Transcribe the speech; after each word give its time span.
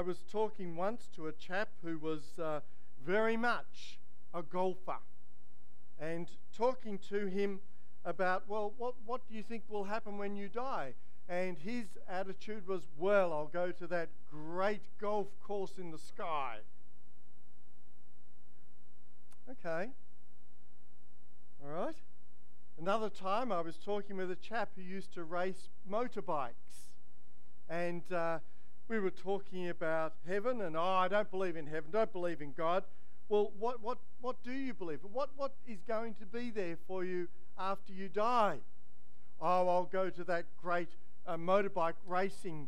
I 0.00 0.02
was 0.02 0.24
talking 0.32 0.76
once 0.76 1.10
to 1.14 1.26
a 1.26 1.32
chap 1.32 1.68
who 1.84 1.98
was 1.98 2.22
uh, 2.42 2.60
very 3.04 3.36
much 3.36 3.98
a 4.32 4.40
golfer 4.40 4.96
and 6.00 6.26
talking 6.56 6.98
to 7.10 7.26
him 7.26 7.60
about, 8.06 8.44
well, 8.48 8.72
what, 8.78 8.94
what 9.04 9.20
do 9.28 9.34
you 9.34 9.42
think 9.42 9.64
will 9.68 9.84
happen 9.84 10.16
when 10.16 10.36
you 10.36 10.48
die? 10.48 10.94
And 11.28 11.58
his 11.58 11.84
attitude 12.08 12.66
was, 12.66 12.80
well, 12.96 13.30
I'll 13.30 13.50
go 13.52 13.72
to 13.72 13.86
that 13.88 14.08
great 14.30 14.80
golf 14.98 15.26
course 15.46 15.72
in 15.76 15.90
the 15.90 15.98
sky. 15.98 16.60
Okay. 19.50 19.90
All 21.62 21.72
right. 21.74 21.96
Another 22.80 23.10
time 23.10 23.52
I 23.52 23.60
was 23.60 23.76
talking 23.76 24.16
with 24.16 24.30
a 24.30 24.36
chap 24.36 24.70
who 24.76 24.80
used 24.80 25.12
to 25.12 25.24
race 25.24 25.68
motorbikes. 25.86 26.88
And 27.68 28.10
uh, 28.10 28.38
we 28.90 28.98
were 28.98 29.08
talking 29.08 29.68
about 29.68 30.14
heaven, 30.26 30.60
and 30.60 30.76
oh, 30.76 30.82
I 30.82 31.06
don't 31.06 31.30
believe 31.30 31.54
in 31.54 31.68
heaven, 31.68 31.92
don't 31.92 32.12
believe 32.12 32.42
in 32.42 32.52
God. 32.52 32.82
Well, 33.28 33.52
what, 33.56 33.80
what, 33.80 33.98
what 34.20 34.42
do 34.42 34.50
you 34.50 34.74
believe? 34.74 34.98
What, 35.12 35.30
what 35.36 35.52
is 35.64 35.78
going 35.86 36.14
to 36.14 36.26
be 36.26 36.50
there 36.50 36.76
for 36.88 37.04
you 37.04 37.28
after 37.56 37.92
you 37.92 38.08
die? 38.08 38.58
Oh, 39.40 39.68
I'll 39.68 39.84
go 39.84 40.10
to 40.10 40.24
that 40.24 40.46
great 40.60 40.88
uh, 41.24 41.36
motorbike 41.36 41.94
racing 42.04 42.66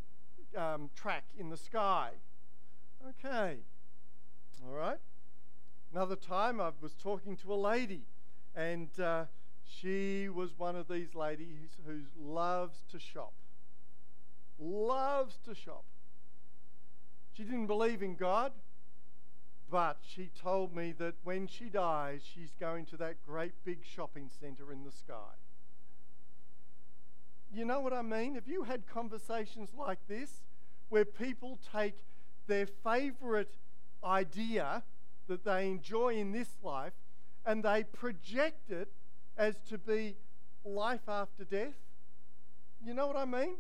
um, 0.57 0.91
track 0.95 1.25
in 1.37 1.51
the 1.51 1.57
sky. 1.57 2.11
Okay. 3.09 3.57
All 4.65 4.77
right. 4.77 4.99
Another 5.93 6.15
time 6.15 6.61
I 6.61 6.71
was 6.81 6.93
talking 6.95 7.37
to 7.39 7.53
a 7.53 7.57
lady, 7.57 8.03
and 8.55 8.89
uh, 9.01 9.25
she 9.65 10.29
was 10.29 10.57
one 10.57 10.77
of 10.77 10.87
these 10.87 11.17
ladies 11.17 11.71
who 11.85 12.03
loves 12.17 12.85
to 12.93 13.01
shop. 13.01 13.33
Loves 14.61 15.41
to 15.47 15.55
shop. 15.57 15.83
She 17.43 17.49
didn't 17.49 17.67
believe 17.67 18.05
in 18.05 18.15
God, 18.15 18.53
but 19.69 19.97
she 20.07 20.31
told 20.41 20.77
me 20.77 20.93
that 20.99 21.15
when 21.25 21.49
she 21.49 21.65
dies, 21.65 22.21
she's 22.23 22.53
going 22.61 22.87
to 22.87 22.97
that 22.99 23.17
great 23.27 23.53
big 23.65 23.79
shopping 23.85 24.31
center 24.41 24.71
in 24.71 24.85
the 24.85 24.93
sky. 24.93 25.35
You 27.53 27.65
know 27.65 27.81
what 27.81 27.93
I 27.93 28.03
mean? 28.03 28.37
Have 28.37 28.47
you 28.47 28.63
had 28.63 28.87
conversations 28.87 29.71
like 29.77 29.99
this 30.07 30.43
where 30.89 31.05
people 31.05 31.59
take 31.77 31.97
their 32.47 32.69
favorite 32.85 33.57
idea 34.05 34.85
that 35.27 35.45
they 35.45 35.67
enjoy 35.67 36.15
in 36.15 36.31
this 36.31 36.51
life 36.63 36.93
and 37.45 37.65
they 37.65 37.83
project 37.83 38.71
it 38.71 38.93
as 39.37 39.57
to 39.69 39.79
be 39.79 40.15
life 40.65 41.09
after 41.09 41.43
death? 41.43 41.75
You 42.87 42.95
know 42.95 43.09
what 43.09 43.17
I 43.17 43.25
mean? 43.25 43.57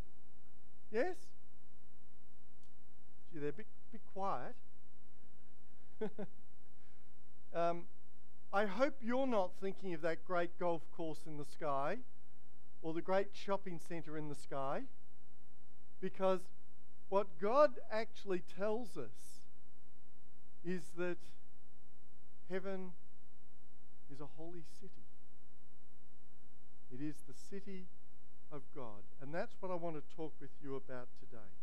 Yes? 0.92 1.16
They're 3.34 3.48
a 3.48 3.52
bit, 3.52 3.66
bit 3.91 4.00
quiet. 4.12 4.55
um, 7.55 7.83
I 8.52 8.66
hope 8.66 8.94
you're 9.00 9.27
not 9.27 9.52
thinking 9.61 9.94
of 9.94 10.02
that 10.02 10.25
great 10.27 10.58
golf 10.58 10.83
course 10.94 11.20
in 11.27 11.38
the 11.38 11.44
sky 11.44 11.98
or 12.83 12.92
the 12.92 13.00
great 13.00 13.28
shopping 13.33 13.78
centre 13.78 14.19
in 14.19 14.28
the 14.28 14.34
sky 14.34 14.83
because 16.00 16.41
what 17.08 17.27
God 17.41 17.72
actually 17.91 18.42
tells 18.58 18.98
us 18.98 19.47
is 20.64 20.83
that 20.98 21.19
heaven 22.50 22.91
is 24.12 24.20
a 24.20 24.27
holy 24.36 24.64
city. 24.80 25.06
It 26.92 27.03
is 27.03 27.14
the 27.27 27.34
city 27.34 27.86
of 28.53 28.60
God. 28.75 29.03
And 29.22 29.33
that's 29.33 29.55
what 29.60 29.70
I 29.72 29.75
want 29.75 29.97
to 29.97 30.16
talk 30.16 30.33
with 30.41 30.50
you 30.62 30.77
about 30.77 31.08
today. 31.19 31.61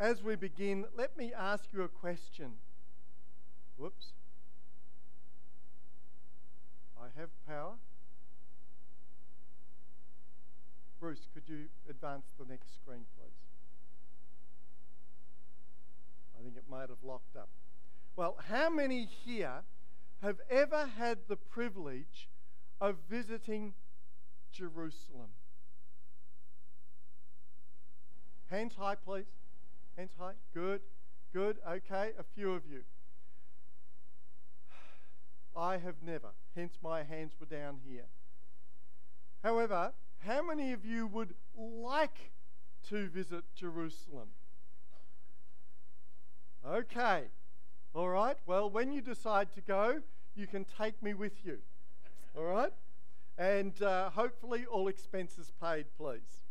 As 0.00 0.22
we 0.22 0.36
begin, 0.36 0.84
let 0.96 1.16
me 1.16 1.32
ask 1.36 1.64
you 1.72 1.82
a 1.82 1.88
question. 1.88 2.52
Whoops. 3.76 4.12
I 7.00 7.06
have 7.18 7.30
power. 7.48 7.74
Bruce, 11.00 11.26
could 11.34 11.42
you 11.48 11.64
advance 11.90 12.26
the 12.38 12.44
next 12.44 12.74
screen, 12.74 13.06
please? 13.16 13.32
I 16.38 16.44
think 16.44 16.56
it 16.56 16.64
might 16.70 16.88
have 16.88 17.02
locked 17.02 17.36
up. 17.36 17.48
Well, 18.14 18.36
how 18.48 18.70
many 18.70 19.04
here 19.04 19.62
have 20.22 20.38
ever 20.48 20.88
had 20.96 21.18
the 21.28 21.36
privilege 21.36 22.28
of 22.80 22.96
visiting 23.10 23.74
Jerusalem? 24.52 25.30
Hands 28.50 28.74
high, 28.76 28.94
please. 28.94 29.26
Hands 29.98 30.12
high. 30.16 30.34
Good. 30.54 30.80
Good. 31.34 31.56
Okay. 31.68 32.12
A 32.16 32.22
few 32.36 32.52
of 32.52 32.62
you. 32.70 32.82
I 35.56 35.78
have 35.78 35.96
never. 36.06 36.28
Hence, 36.54 36.78
my 36.80 37.02
hands 37.02 37.32
were 37.40 37.46
down 37.46 37.78
here. 37.84 38.04
However, 39.42 39.92
how 40.20 40.40
many 40.40 40.72
of 40.72 40.84
you 40.84 41.08
would 41.08 41.34
like 41.56 42.30
to 42.90 43.08
visit 43.08 43.42
Jerusalem? 43.56 44.28
Okay. 46.64 47.24
All 47.92 48.08
right. 48.08 48.36
Well, 48.46 48.70
when 48.70 48.92
you 48.92 49.00
decide 49.00 49.52
to 49.54 49.60
go, 49.60 50.02
you 50.36 50.46
can 50.46 50.64
take 50.78 51.02
me 51.02 51.12
with 51.12 51.44
you. 51.44 51.58
All 52.36 52.44
right? 52.44 52.72
And 53.36 53.82
uh, 53.82 54.10
hopefully, 54.10 54.64
all 54.64 54.86
expenses 54.86 55.52
paid, 55.60 55.86
please. 55.96 56.44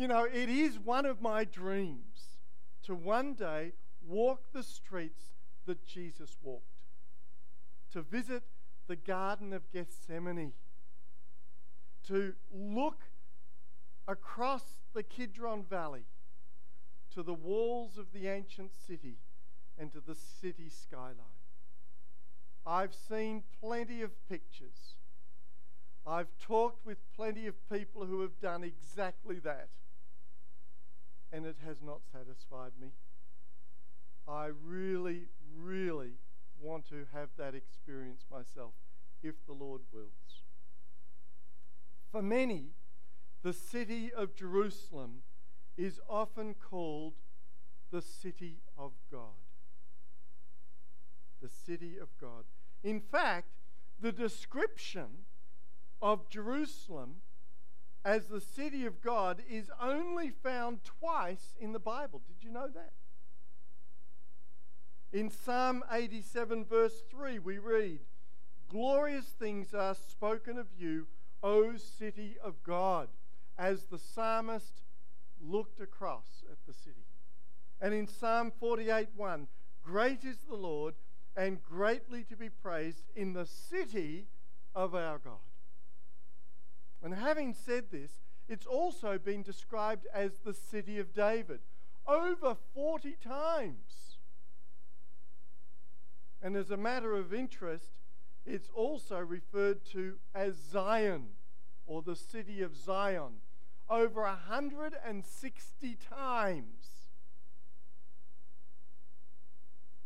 You 0.00 0.08
know, 0.08 0.24
it 0.24 0.48
is 0.48 0.78
one 0.78 1.04
of 1.04 1.20
my 1.20 1.44
dreams 1.44 2.38
to 2.84 2.94
one 2.94 3.34
day 3.34 3.72
walk 4.02 4.44
the 4.54 4.62
streets 4.62 5.24
that 5.66 5.86
Jesus 5.86 6.38
walked, 6.42 6.80
to 7.92 8.00
visit 8.00 8.42
the 8.86 8.96
Garden 8.96 9.52
of 9.52 9.70
Gethsemane, 9.70 10.54
to 12.06 12.32
look 12.50 13.02
across 14.08 14.62
the 14.94 15.02
Kidron 15.02 15.64
Valley 15.64 16.06
to 17.12 17.22
the 17.22 17.34
walls 17.34 17.98
of 17.98 18.06
the 18.14 18.26
ancient 18.26 18.70
city 18.74 19.18
and 19.76 19.92
to 19.92 20.00
the 20.00 20.16
city 20.40 20.70
skyline. 20.70 21.42
I've 22.66 22.94
seen 22.94 23.42
plenty 23.60 24.00
of 24.00 24.12
pictures. 24.30 24.94
I've 26.06 26.30
talked 26.40 26.86
with 26.86 26.96
plenty 27.14 27.46
of 27.46 27.68
people 27.68 28.06
who 28.06 28.22
have 28.22 28.40
done 28.40 28.64
exactly 28.64 29.38
that 29.40 29.68
and 31.32 31.46
it 31.46 31.56
has 31.64 31.78
not 31.82 32.00
satisfied 32.12 32.72
me. 32.80 32.88
I 34.26 34.46
really, 34.64 35.28
really 35.56 36.18
want 36.60 36.88
to 36.88 37.06
have 37.12 37.30
that 37.38 37.54
experience 37.54 38.24
myself, 38.30 38.72
if 39.22 39.34
the 39.46 39.52
Lord 39.52 39.82
wills. 39.92 40.42
For 42.10 42.22
many, 42.22 42.70
the 43.42 43.52
city 43.52 44.12
of 44.12 44.34
Jerusalem 44.34 45.22
is 45.76 46.00
often 46.08 46.54
called 46.54 47.14
the 47.90 48.02
city 48.02 48.58
of 48.76 48.92
God. 49.10 49.40
The 51.40 51.48
city 51.48 51.96
of 52.00 52.08
God. 52.20 52.44
In 52.82 53.00
fact, 53.00 53.48
the 54.00 54.12
description 54.12 55.24
of 56.02 56.28
Jerusalem 56.28 57.16
as 58.04 58.26
the 58.26 58.40
city 58.40 58.86
of 58.86 59.00
God 59.02 59.42
is 59.48 59.70
only 59.80 60.30
found 60.30 60.80
twice 60.84 61.54
in 61.60 61.72
the 61.72 61.78
Bible. 61.78 62.22
Did 62.26 62.46
you 62.46 62.52
know 62.52 62.68
that? 62.68 62.92
In 65.12 65.28
Psalm 65.28 65.82
87, 65.90 66.64
verse 66.64 67.02
3, 67.10 67.40
we 67.40 67.58
read, 67.58 68.00
Glorious 68.68 69.26
things 69.26 69.74
are 69.74 69.94
spoken 69.94 70.56
of 70.56 70.66
you, 70.78 71.06
O 71.42 71.76
city 71.76 72.36
of 72.42 72.62
God, 72.62 73.08
as 73.58 73.84
the 73.84 73.98
psalmist 73.98 74.82
looked 75.42 75.80
across 75.80 76.44
at 76.50 76.58
the 76.66 76.72
city. 76.72 77.06
And 77.80 77.92
in 77.92 78.06
Psalm 78.06 78.52
48, 78.60 79.08
1, 79.16 79.48
Great 79.82 80.24
is 80.24 80.38
the 80.48 80.56
Lord 80.56 80.94
and 81.36 81.62
greatly 81.62 82.22
to 82.24 82.36
be 82.36 82.48
praised 82.48 83.10
in 83.16 83.32
the 83.32 83.46
city 83.46 84.26
of 84.74 84.94
our 84.94 85.18
God. 85.18 85.49
And 87.02 87.14
having 87.14 87.54
said 87.54 87.90
this, 87.90 88.12
it's 88.48 88.66
also 88.66 89.18
been 89.18 89.42
described 89.42 90.06
as 90.12 90.38
the 90.44 90.52
city 90.52 90.98
of 90.98 91.14
David 91.14 91.60
over 92.06 92.56
40 92.74 93.16
times. 93.22 94.18
And 96.42 96.56
as 96.56 96.70
a 96.70 96.76
matter 96.76 97.16
of 97.16 97.32
interest, 97.32 97.92
it's 98.46 98.70
also 98.74 99.18
referred 99.18 99.84
to 99.92 100.14
as 100.34 100.56
Zion 100.56 101.28
or 101.86 102.02
the 102.02 102.16
city 102.16 102.62
of 102.62 102.76
Zion 102.76 103.40
over 103.88 104.22
160 104.22 105.98
times. 106.08 106.90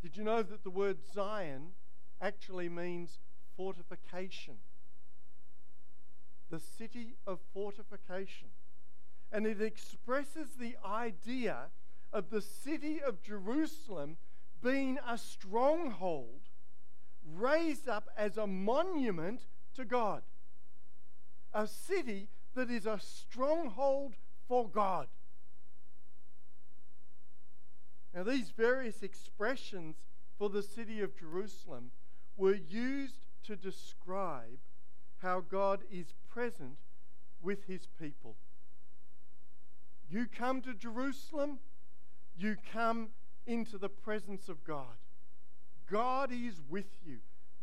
Did 0.03 0.17
you 0.17 0.25
know 0.25 0.43
that 0.43 0.65
the 0.65 0.71
word 0.71 0.99
Zion 1.15 1.73
actually 2.21 2.69
means 2.69 3.19
fortification? 3.57 4.57
The 6.55 6.61
city 6.61 7.17
of 7.27 7.41
fortification. 7.53 8.49
and 9.33 9.45
it 9.49 9.61
expresses 9.61 10.51
the 10.61 10.77
idea 10.87 11.57
of 12.13 12.31
the 12.31 12.41
city 12.41 13.03
of 13.03 13.21
Jerusalem 13.21 14.17
being 14.63 14.97
a 15.05 15.19
stronghold 15.19 16.43
raised 17.35 17.89
up 17.89 18.09
as 18.17 18.37
a 18.37 18.47
monument 18.47 19.41
to 19.75 19.85
God. 19.85 20.23
A 21.53 21.67
city 21.67 22.29
that 22.55 22.71
is 22.71 22.87
a 22.87 23.01
stronghold 23.01 24.15
for 24.47 24.69
God. 24.69 25.09
Now, 28.15 28.23
these 28.23 28.51
various 28.51 29.03
expressions 29.03 29.97
for 30.39 30.49
the 30.49 30.63
city 30.63 31.01
of 31.01 31.19
Jerusalem 31.19 31.91
were 32.37 32.55
used 32.55 33.27
to 33.47 33.57
describe 33.57 34.61
how 35.19 35.41
God 35.41 35.81
is 35.91 36.15
present 36.35 36.79
with 37.41 37.65
his 37.67 37.87
people. 38.01 38.35
You 40.11 40.27
come 40.27 40.61
to 40.63 40.75
Jerusalem, 40.75 41.61
you 42.37 42.57
come 42.73 43.11
into 43.47 43.79
the 43.79 43.89
presence 43.89 44.49
of 44.49 44.65
God. 44.65 44.97
God 45.91 46.33
is 46.33 46.61
with 46.69 46.99
you. 47.07 47.19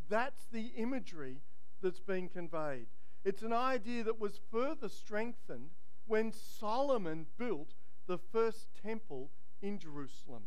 That's 0.10 0.46
the 0.52 0.72
imagery 0.78 1.42
that's 1.82 2.00
being 2.00 2.30
conveyed. 2.30 2.88
It's 3.26 3.42
an 3.42 3.54
idea 3.54 4.04
that 4.04 4.20
was 4.20 4.40
further 4.52 4.90
strengthened 4.90 5.70
when 6.08 6.32
Solomon 6.32 7.26
built 7.38 7.74
the 8.08 8.18
first 8.18 8.68
temple 8.82 9.30
in 9.62 9.80
Jerusalem 9.80 10.44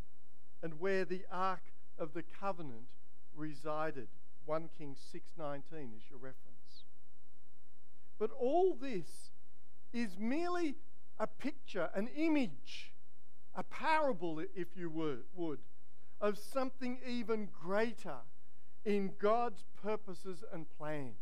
and 0.62 0.80
where 0.80 1.04
the 1.04 1.24
Ark 1.30 1.72
of 1.98 2.14
the 2.14 2.22
Covenant 2.22 2.88
resided. 3.34 4.08
1 4.46 4.68
Kings 4.76 4.98
6:19 4.98 5.94
is 5.96 6.08
your 6.10 6.18
reference. 6.18 6.53
But 8.18 8.30
all 8.38 8.74
this 8.74 9.30
is 9.92 10.18
merely 10.18 10.76
a 11.18 11.26
picture, 11.26 11.90
an 11.94 12.08
image, 12.16 12.92
a 13.54 13.62
parable, 13.62 14.40
if 14.54 14.76
you 14.76 14.90
would, 15.34 15.58
of 16.20 16.38
something 16.38 16.98
even 17.06 17.48
greater 17.62 18.18
in 18.84 19.12
God's 19.18 19.64
purposes 19.82 20.44
and 20.52 20.66
plans. 20.78 21.14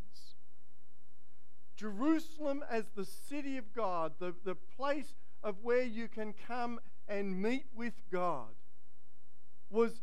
Jerusalem 1.76 2.64
as 2.70 2.90
the 2.94 3.04
city 3.04 3.56
of 3.56 3.72
God, 3.72 4.12
the, 4.18 4.34
the 4.44 4.54
place 4.54 5.14
of 5.42 5.56
where 5.62 5.82
you 5.82 6.08
can 6.08 6.32
come 6.46 6.78
and 7.08 7.40
meet 7.40 7.66
with 7.74 7.94
God, 8.10 8.54
was 9.70 10.02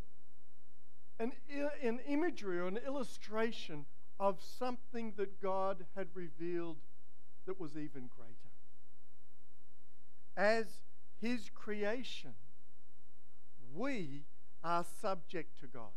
an, 1.19 1.33
an 1.81 1.99
imagery 2.07 2.59
or 2.59 2.67
an 2.67 2.79
illustration 2.85 3.85
of 4.19 4.37
something 4.41 5.13
that 5.17 5.41
God 5.41 5.85
had 5.95 6.07
revealed 6.13 6.77
that 7.45 7.59
was 7.59 7.71
even 7.71 8.09
greater. 8.15 8.35
As 10.35 10.65
His 11.21 11.49
creation, 11.53 12.33
we 13.73 14.23
are 14.63 14.85
subject 15.01 15.59
to 15.61 15.67
God. 15.67 15.91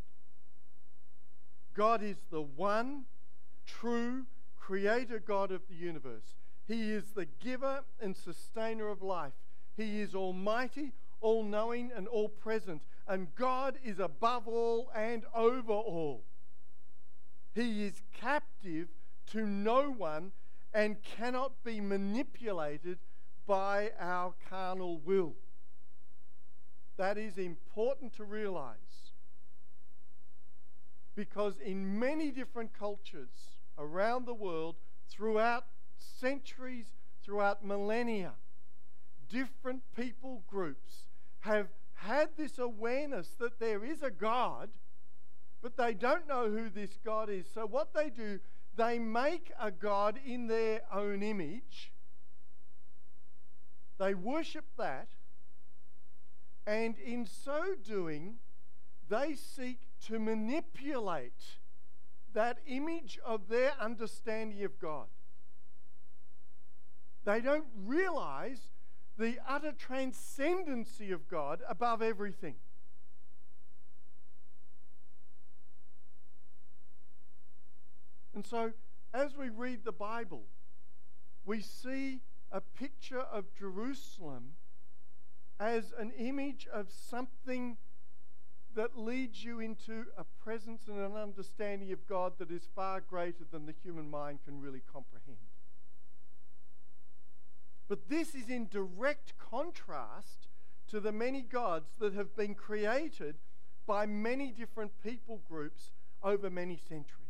God 1.73 2.01
is 2.03 2.17
the 2.31 2.41
one 2.41 3.05
true 3.65 4.25
creator 4.59 5.19
God 5.19 5.51
of 5.51 5.61
the 5.69 5.75
universe. 5.75 6.35
He 6.65 6.91
is 6.91 7.11
the 7.15 7.25
giver 7.25 7.83
and 7.99 8.15
sustainer 8.15 8.87
of 8.87 9.01
life. 9.01 9.33
He 9.75 9.99
is 10.01 10.15
almighty, 10.15 10.93
all 11.19 11.43
knowing, 11.43 11.91
and 11.95 12.07
all 12.07 12.29
present. 12.29 12.83
And 13.07 13.35
God 13.35 13.75
is 13.83 13.99
above 13.99 14.47
all 14.47 14.89
and 14.95 15.23
over 15.35 15.73
all. 15.73 16.23
He 17.53 17.85
is 17.85 18.01
captive 18.19 18.87
to 19.31 19.45
no 19.45 19.91
one 19.91 20.31
and 20.73 21.01
cannot 21.03 21.63
be 21.63 21.79
manipulated 21.79 22.97
by 23.45 23.91
our 23.99 24.33
carnal 24.49 24.99
will. 24.99 25.35
That 26.97 27.17
is 27.17 27.37
important 27.37 28.13
to 28.17 28.23
realize. 28.23 29.11
Because 31.15 31.59
in 31.59 31.99
many 31.99 32.31
different 32.31 32.73
cultures 32.77 33.59
around 33.77 34.25
the 34.25 34.33
world, 34.33 34.75
throughout 35.09 35.65
centuries, 35.97 36.87
throughout 37.23 37.63
millennia, 37.65 38.33
different 39.29 39.81
people 39.95 40.43
groups 40.47 41.05
have 41.41 41.67
had 41.93 42.29
this 42.37 42.57
awareness 42.57 43.29
that 43.39 43.59
there 43.59 43.85
is 43.85 44.01
a 44.01 44.11
God, 44.11 44.69
but 45.63 45.77
they 45.77 45.93
don't 45.93 46.27
know 46.27 46.49
who 46.49 46.69
this 46.69 46.99
God 47.05 47.29
is. 47.29 47.45
So, 47.51 47.65
what 47.65 47.93
they 47.93 48.09
do, 48.09 48.39
they 48.75 48.99
make 48.99 49.51
a 49.59 49.71
God 49.71 50.19
in 50.23 50.47
their 50.47 50.81
own 50.93 51.23
image, 51.23 51.93
they 53.97 54.13
worship 54.13 54.65
that, 54.77 55.07
and 56.67 56.97
in 56.99 57.25
so 57.25 57.75
doing, 57.81 58.35
they 59.09 59.35
seek 59.35 59.79
to 60.07 60.19
manipulate 60.19 61.57
that 62.33 62.57
image 62.67 63.17
of 63.25 63.47
their 63.47 63.71
understanding 63.79 64.63
of 64.65 64.79
God. 64.79 65.07
They 67.23 67.39
don't 67.39 67.67
realize 67.85 68.59
the 69.17 69.37
utter 69.47 69.71
transcendency 69.71 71.11
of 71.11 71.29
God 71.29 71.61
above 71.69 72.01
everything. 72.01 72.55
And 78.33 78.45
so, 78.45 78.73
as 79.13 79.35
we 79.35 79.49
read 79.49 79.83
the 79.83 79.91
Bible, 79.91 80.43
we 81.45 81.61
see 81.61 82.21
a 82.51 82.61
picture 82.61 83.21
of 83.21 83.45
Jerusalem 83.57 84.53
as 85.59 85.93
an 85.97 86.11
image 86.17 86.67
of 86.71 86.87
something 86.91 87.77
that 88.75 88.97
leads 88.97 89.43
you 89.43 89.59
into 89.59 90.05
a 90.17 90.23
presence 90.43 90.87
and 90.87 90.99
an 90.99 91.15
understanding 91.15 91.91
of 91.91 92.07
God 92.07 92.33
that 92.39 92.49
is 92.49 92.67
far 92.75 93.01
greater 93.01 93.43
than 93.51 93.65
the 93.65 93.75
human 93.83 94.09
mind 94.09 94.39
can 94.45 94.59
really 94.59 94.81
comprehend. 94.91 95.37
But 97.87 98.09
this 98.09 98.33
is 98.33 98.49
in 98.49 98.67
direct 98.67 99.37
contrast 99.37 100.47
to 100.89 100.99
the 100.99 101.11
many 101.11 101.41
gods 101.41 101.91
that 101.99 102.13
have 102.13 102.35
been 102.35 102.55
created 102.55 103.35
by 103.85 104.05
many 104.05 104.51
different 104.51 104.91
people 105.03 105.41
groups 105.47 105.91
over 106.23 106.49
many 106.49 106.77
centuries. 106.77 107.22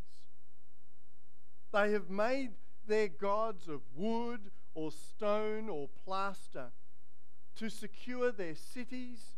They 1.74 1.92
have 1.94 2.08
made 2.08 2.52
their 2.88 3.08
gods 3.08 3.68
of 3.68 3.81
wood 3.96 4.52
or 4.75 4.92
stone 4.92 5.70
or 5.70 5.90
plaster 6.06 6.68
to 7.56 7.70
secure 7.70 8.31
their 8.31 8.54
cities 8.54 9.34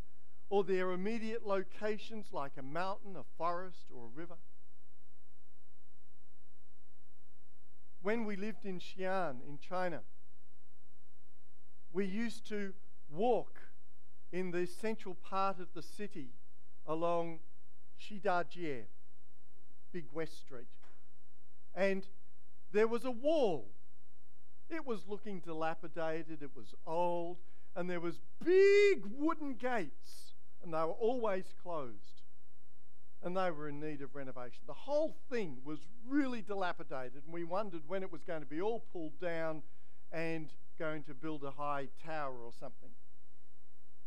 or 0.50 0.62
their 0.62 0.92
immediate 0.92 1.46
locations 1.46 2.26
like 2.32 2.52
a 2.58 2.62
mountain, 2.62 3.16
a 3.16 3.24
forest, 3.38 3.86
or 3.90 4.04
a 4.04 4.18
river. 4.18 4.36
When 8.02 8.26
we 8.26 8.36
lived 8.36 8.66
in 8.66 8.80
Xi'an 8.80 9.36
in 9.48 9.58
China, 9.58 10.02
we 11.90 12.04
used 12.04 12.46
to 12.48 12.74
walk 13.10 13.60
in 14.30 14.50
the 14.50 14.66
central 14.66 15.14
part 15.14 15.58
of 15.58 15.68
the 15.74 15.82
city 15.82 16.34
along 16.86 17.38
Shidajie, 17.98 18.82
Big 19.90 20.04
West 20.12 20.38
Street. 20.38 20.68
And 21.74 22.06
there 22.72 22.88
was 22.88 23.04
a 23.04 23.10
wall. 23.10 23.68
It 24.68 24.84
was 24.84 25.06
looking 25.06 25.40
dilapidated, 25.40 26.42
it 26.42 26.50
was 26.54 26.74
old, 26.86 27.38
and 27.76 27.88
there 27.88 28.00
was 28.00 28.18
big 28.44 29.04
wooden 29.16 29.54
gates, 29.54 30.32
and 30.62 30.72
they 30.74 30.78
were 30.78 30.92
always 30.92 31.44
closed. 31.62 32.22
And 33.22 33.36
they 33.36 33.50
were 33.50 33.68
in 33.68 33.80
need 33.80 34.02
of 34.02 34.14
renovation. 34.14 34.62
The 34.66 34.72
whole 34.72 35.16
thing 35.30 35.58
was 35.64 35.80
really 36.06 36.42
dilapidated, 36.42 37.22
and 37.24 37.32
we 37.32 37.44
wondered 37.44 37.82
when 37.86 38.02
it 38.02 38.12
was 38.12 38.22
going 38.22 38.40
to 38.40 38.46
be 38.46 38.60
all 38.60 38.84
pulled 38.92 39.18
down 39.20 39.62
and 40.12 40.48
going 40.78 41.02
to 41.04 41.14
build 41.14 41.42
a 41.44 41.50
high 41.50 41.88
tower 42.04 42.34
or 42.44 42.52
something. 42.58 42.90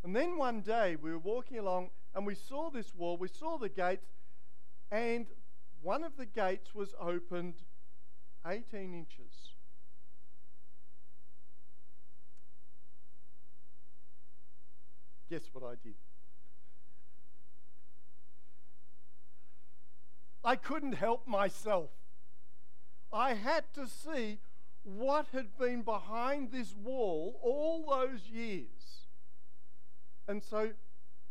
And 0.03 0.15
then 0.15 0.37
one 0.37 0.61
day 0.61 0.95
we 0.95 1.11
were 1.11 1.19
walking 1.19 1.57
along 1.59 1.89
and 2.15 2.25
we 2.25 2.35
saw 2.35 2.69
this 2.69 2.95
wall, 2.95 3.17
we 3.17 3.27
saw 3.27 3.57
the 3.57 3.69
gates, 3.69 4.07
and 4.91 5.27
one 5.81 6.03
of 6.03 6.17
the 6.17 6.25
gates 6.25 6.73
was 6.73 6.93
opened 6.99 7.55
18 8.45 8.93
inches. 8.93 9.53
Guess 15.29 15.43
what 15.53 15.63
I 15.63 15.75
did? 15.83 15.95
I 20.43 20.55
couldn't 20.55 20.93
help 20.93 21.27
myself. 21.27 21.89
I 23.11 23.33
had 23.33 23.65
to 23.75 23.87
see 23.87 24.39
what 24.83 25.27
had 25.33 25.57
been 25.57 25.81
behind 25.81 26.51
this 26.51 26.73
wall 26.73 27.39
all 27.43 27.85
those 27.89 28.21
years. 28.31 29.05
And 30.27 30.41
so 30.43 30.71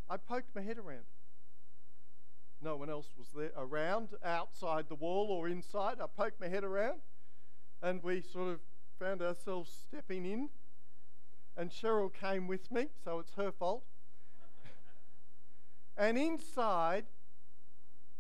I 0.09 0.17
poked 0.17 0.55
my 0.55 0.63
head 0.63 0.79
around. 0.79 1.05
No 2.61 2.77
one 2.77 2.91
else 2.91 3.09
was 3.17 3.29
there 3.35 3.53
around, 3.57 4.09
outside 4.25 4.89
the 4.89 4.95
wall 4.95 5.29
or 5.31 5.49
inside. 5.49 5.99
I 6.01 6.07
poked 6.07 6.41
my 6.41 6.49
head 6.49 6.65
around 6.65 7.01
and 7.83 8.03
we 8.03 8.21
sort 8.21 8.49
of 8.49 8.61
found 8.99 9.23
ourselves 9.23 9.71
stepping 9.71 10.27
in. 10.27 10.49
and 11.57 11.71
Cheryl 11.71 12.13
came 12.13 12.47
with 12.47 12.71
me, 12.71 12.87
so 13.05 13.19
it's 13.19 13.35
her 13.35 13.53
fault. 13.53 13.85
and 15.97 16.19
inside, 16.19 17.07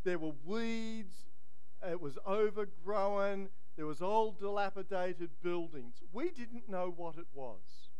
there 0.04 0.18
were 0.18 0.34
weeds, 0.44 1.16
it 1.88 2.00
was 2.00 2.18
overgrown, 2.26 3.48
there 3.76 3.86
was 3.86 4.02
old 4.02 4.40
dilapidated 4.40 5.30
buildings. 5.42 6.02
We 6.12 6.30
didn't 6.30 6.68
know 6.68 6.92
what 6.94 7.16
it 7.16 7.26
was. 7.32 7.90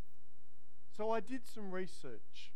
So 0.97 1.13
I 1.13 1.21
did 1.21 1.47
some 1.47 1.71
research 1.71 2.53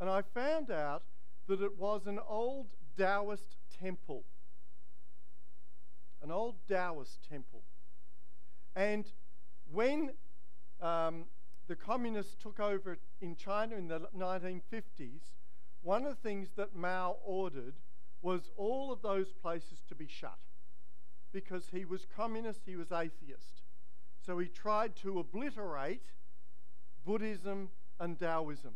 and 0.00 0.08
I 0.08 0.22
found 0.22 0.70
out 0.70 1.04
that 1.46 1.62
it 1.62 1.78
was 1.78 2.06
an 2.06 2.18
old 2.26 2.66
Taoist 3.00 3.56
temple. 3.82 4.24
An 6.22 6.30
old 6.30 6.56
Taoist 6.68 7.26
temple. 7.26 7.62
And 8.76 9.06
when 9.72 10.10
um, 10.82 11.24
the 11.66 11.76
communists 11.76 12.36
took 12.42 12.60
over 12.60 12.98
in 13.22 13.36
China 13.36 13.76
in 13.76 13.88
the 13.88 14.00
1950s, 14.14 15.22
one 15.82 16.04
of 16.04 16.10
the 16.10 16.28
things 16.28 16.48
that 16.56 16.76
Mao 16.76 17.16
ordered 17.24 17.72
was 18.20 18.50
all 18.58 18.92
of 18.92 19.00
those 19.00 19.32
places 19.32 19.78
to 19.88 19.94
be 19.94 20.06
shut 20.06 20.36
because 21.32 21.68
he 21.72 21.86
was 21.86 22.06
communist, 22.14 22.60
he 22.66 22.76
was 22.76 22.92
atheist. 22.92 23.62
So 24.26 24.38
he 24.38 24.48
tried 24.48 24.94
to 24.96 25.20
obliterate 25.20 26.04
Buddhism 27.06 27.70
and 27.98 28.18
Taoism. 28.18 28.74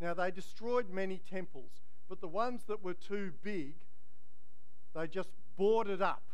Now, 0.00 0.14
they 0.14 0.32
destroyed 0.32 0.90
many 0.90 1.18
temples, 1.30 1.70
but 2.10 2.20
the 2.20 2.28
ones 2.28 2.62
that 2.66 2.82
were 2.82 2.92
too 2.92 3.32
big, 3.40 3.76
they 4.96 5.06
just 5.06 5.30
boarded 5.56 6.02
up. 6.02 6.24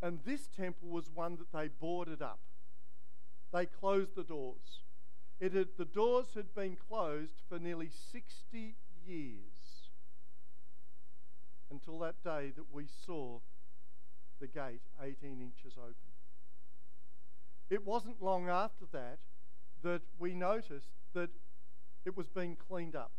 And 0.00 0.20
this 0.24 0.46
temple 0.56 0.88
was 0.88 1.10
one 1.12 1.36
that 1.38 1.52
they 1.52 1.66
boarded 1.66 2.22
up. 2.22 2.38
They 3.52 3.66
closed 3.66 4.14
the 4.14 4.22
doors. 4.22 4.84
It 5.40 5.54
had, 5.54 5.68
the 5.76 5.84
doors 5.84 6.28
had 6.36 6.54
been 6.54 6.76
closed 6.76 7.42
for 7.48 7.58
nearly 7.58 7.90
60 8.12 8.76
years 9.04 9.90
until 11.68 11.98
that 11.98 12.22
day 12.22 12.52
that 12.56 12.72
we 12.72 12.86
saw 13.04 13.40
the 14.40 14.46
gate 14.46 14.82
18 15.02 15.40
inches 15.40 15.76
open. 15.76 15.94
It 17.70 17.84
wasn't 17.84 18.22
long 18.22 18.48
after 18.48 18.84
that 18.92 19.18
that 19.82 20.02
we 20.20 20.32
noticed 20.32 20.92
that 21.12 21.30
it 22.04 22.16
was 22.16 22.28
being 22.28 22.56
cleaned 22.68 22.94
up. 22.94 23.10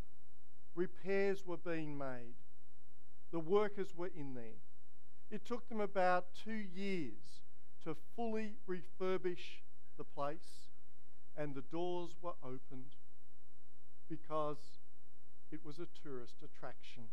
Repairs 0.77 1.43
were 1.43 1.57
being 1.57 1.97
made. 1.97 2.35
The 3.31 3.39
workers 3.39 3.95
were 3.95 4.11
in 4.15 4.35
there. 4.35 4.61
It 5.31 5.43
took 5.43 5.67
them 5.69 5.81
about 5.81 6.27
two 6.45 6.51
years 6.51 7.41
to 7.83 7.95
fully 8.15 8.53
refurbish 8.69 9.63
the 9.97 10.03
place, 10.03 10.69
and 11.35 11.55
the 11.55 11.63
doors 11.63 12.11
were 12.21 12.35
opened 12.43 12.93
because 14.07 14.59
it 15.51 15.65
was 15.65 15.79
a 15.79 15.87
tourist 16.03 16.35
attraction. 16.43 17.05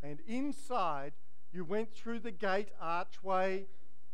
And 0.00 0.20
inside, 0.28 1.14
you 1.52 1.64
went 1.64 1.92
through 1.92 2.20
the 2.20 2.30
gate 2.30 2.68
archway, 2.80 3.66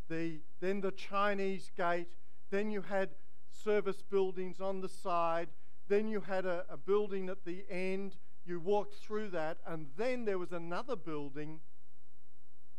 the, 0.09 0.41
then 0.61 0.81
the 0.81 0.93
Chinese 0.93 1.71
gate, 1.77 2.09
then 2.51 2.71
you 2.71 2.81
had 2.81 3.11
service 3.51 4.01
buildings 4.01 4.63
on 4.63 4.81
the 4.81 4.89
side, 4.89 5.49
then 5.89 6.09
you 6.09 6.21
had 6.21 6.47
a, 6.47 6.65
a 6.69 6.77
building 6.77 7.29
at 7.29 7.45
the 7.45 7.65
end. 7.71 8.17
You 8.47 8.61
walked 8.61 8.95
through 8.95 9.31
that, 9.31 9.59
and 9.67 9.87
then 9.97 10.25
there 10.25 10.39
was 10.39 10.53
another 10.53 10.97
building, 10.97 11.61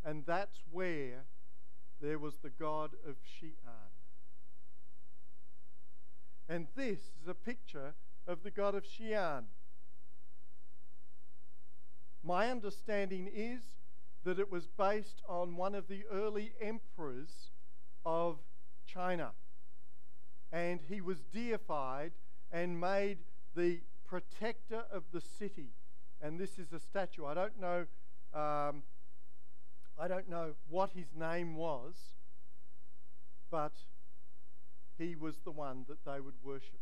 and 0.04 0.24
that's 0.26 0.60
where 0.72 1.26
there 2.02 2.20
was 2.20 2.36
the 2.38 2.50
god 2.50 2.92
of 3.08 3.16
Xi'an. 3.24 3.92
And 6.48 6.68
this 6.76 7.00
is 7.00 7.28
a 7.28 7.34
picture 7.34 7.94
of 8.28 8.44
the 8.44 8.52
god 8.52 8.76
of 8.76 8.84
Xi'an. 8.84 9.46
My 12.24 12.50
understanding 12.50 13.30
is 13.34 13.62
that 14.24 14.40
it 14.40 14.52
was 14.52 14.68
based 14.68 15.22
on 15.30 15.56
one 15.56 15.76
of 15.76 15.88
the 15.88 16.04
early 16.12 16.54
emperors 16.60 17.52
of 18.06 18.38
China. 18.88 19.32
And 20.52 20.80
he 20.90 21.02
was 21.02 21.18
deified 21.32 22.12
and 22.52 22.80
made 22.80 23.18
the 23.56 23.80
protector 24.08 24.84
of 24.92 25.04
the 25.12 25.22
city. 25.22 25.70
And 26.22 26.40
this 26.40 26.58
is 26.58 26.74
a 26.74 26.80
statue. 26.80 27.26
I 27.26 27.34
don't 27.34 27.60
know. 27.60 27.86
Um, 28.34 28.84
I 30.00 30.08
don't 30.08 30.30
know 30.30 30.56
what 30.70 30.92
his 30.92 31.08
name 31.18 31.56
was, 31.56 31.96
but 33.50 33.74
he 34.98 35.16
was 35.16 35.38
the 35.44 35.52
one 35.52 35.86
that 35.88 36.04
they 36.06 36.20
would 36.20 36.36
worship. 36.44 36.80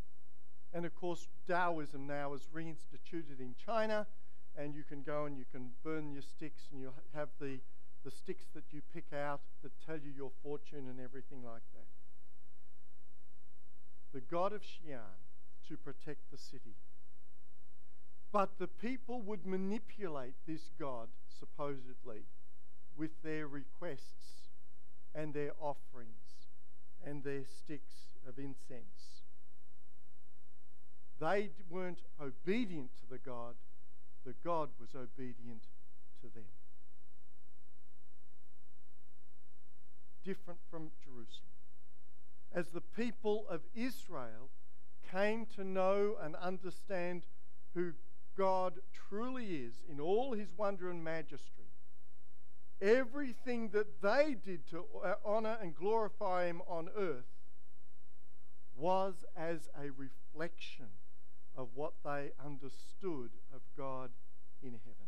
And 0.74 0.86
of 0.86 0.96
course, 0.96 1.28
Taoism 1.48 2.08
now 2.08 2.34
is 2.34 2.48
reinstituted 2.54 3.40
in 3.40 3.56
China 3.64 4.08
and 4.58 4.76
you 4.76 4.84
can 4.84 5.02
go 5.02 5.26
and 5.26 5.38
you 5.38 5.46
can 5.52 5.70
burn 5.84 6.12
your 6.12 6.22
sticks 6.22 6.64
and 6.72 6.82
you 6.82 6.92
have 7.14 7.30
the, 7.40 7.60
the 8.04 8.12
sticks 8.12 8.46
that 8.54 8.64
you 8.72 8.82
pick 8.94 9.06
out 9.14 9.42
that 9.62 9.72
tell 9.86 9.98
you 9.98 10.12
your 10.16 10.32
fortune 10.42 10.88
and 10.90 11.00
everything 11.00 11.44
like 11.44 11.64
that. 11.74 11.88
The 14.14 14.22
god 14.22 14.54
of 14.54 14.62
Xi'an 14.62 15.23
to 15.74 15.78
protect 15.78 16.30
the 16.32 16.38
city. 16.38 16.76
But 18.32 18.60
the 18.60 18.68
people 18.68 19.22
would 19.22 19.44
manipulate 19.44 20.36
this 20.48 20.70
god, 20.80 21.08
supposedly, 21.40 22.26
with 22.96 23.10
their 23.24 23.48
requests 23.48 24.50
and 25.16 25.34
their 25.34 25.52
offerings 25.60 26.50
and 27.04 27.24
their 27.24 27.44
sticks 27.46 27.94
of 28.28 28.38
incense. 28.38 29.24
They 31.20 31.50
weren't 31.70 32.04
obedient 32.22 32.92
to 33.00 33.10
the 33.10 33.18
god, 33.18 33.56
the 34.26 34.36
God 34.44 34.70
was 34.80 34.90
obedient 34.96 35.64
to 36.22 36.28
them. 36.34 36.46
Different 40.24 40.60
from 40.70 40.92
Jerusalem. 41.04 41.50
As 42.54 42.68
the 42.68 42.82
people 42.82 43.46
of 43.50 43.62
Israel 43.76 44.50
came 45.14 45.46
to 45.56 45.64
know 45.64 46.16
and 46.22 46.36
understand 46.36 47.24
who 47.76 47.92
God 48.38 48.74
truly 49.10 49.46
is 49.58 49.74
in 49.90 50.00
all 50.00 50.34
his 50.34 50.50
wonder 50.58 50.90
and 50.90 51.04
majesty, 51.04 51.70
everything 52.82 53.70
that 53.70 54.02
they 54.02 54.36
did 54.44 54.68
to 54.72 54.86
uh, 55.04 55.14
honor 55.24 55.58
and 55.62 55.76
glorify 55.76 56.48
him 56.48 56.62
on 56.68 56.90
earth 56.98 57.26
was 58.76 59.14
as 59.38 59.70
a 59.80 59.92
reflection 59.92 60.88
of 61.56 61.70
what 61.76 61.94
they 62.04 62.32
understood 62.44 63.30
of 63.54 63.62
God 63.78 64.10
in 64.64 64.72
heaven. 64.72 65.08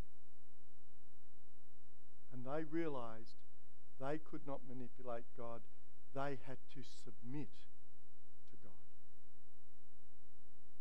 And 2.32 2.44
they 2.44 2.64
realized 2.64 3.34
they 4.00 4.18
could 4.18 4.46
not 4.46 4.60
manipulate 4.68 5.24
God, 5.36 5.60
they 6.14 6.38
had 6.46 6.58
to 6.74 6.82
submit 7.04 7.48
to 8.50 8.56
God. 8.62 8.72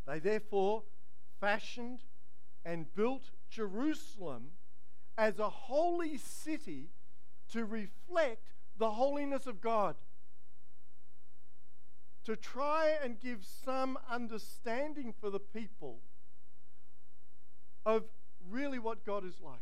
They 0.06 0.20
therefore 0.20 0.84
fashioned 1.40 2.00
and 2.64 2.94
built 2.96 3.32
Jerusalem 3.50 4.52
as 5.18 5.40
a 5.40 5.50
holy 5.50 6.18
city 6.18 6.90
to 7.52 7.66
reflect 7.66 8.54
the 8.78 8.92
holiness 8.92 9.48
of 9.48 9.62
God 9.62 9.96
to 12.26 12.36
try 12.36 12.96
and 13.04 13.20
give 13.20 13.46
some 13.46 13.98
understanding 14.10 15.14
for 15.20 15.30
the 15.30 15.40
people 15.40 16.00
of 17.86 18.04
really 18.50 18.80
what 18.80 19.06
God 19.06 19.24
is 19.24 19.40
like. 19.42 19.60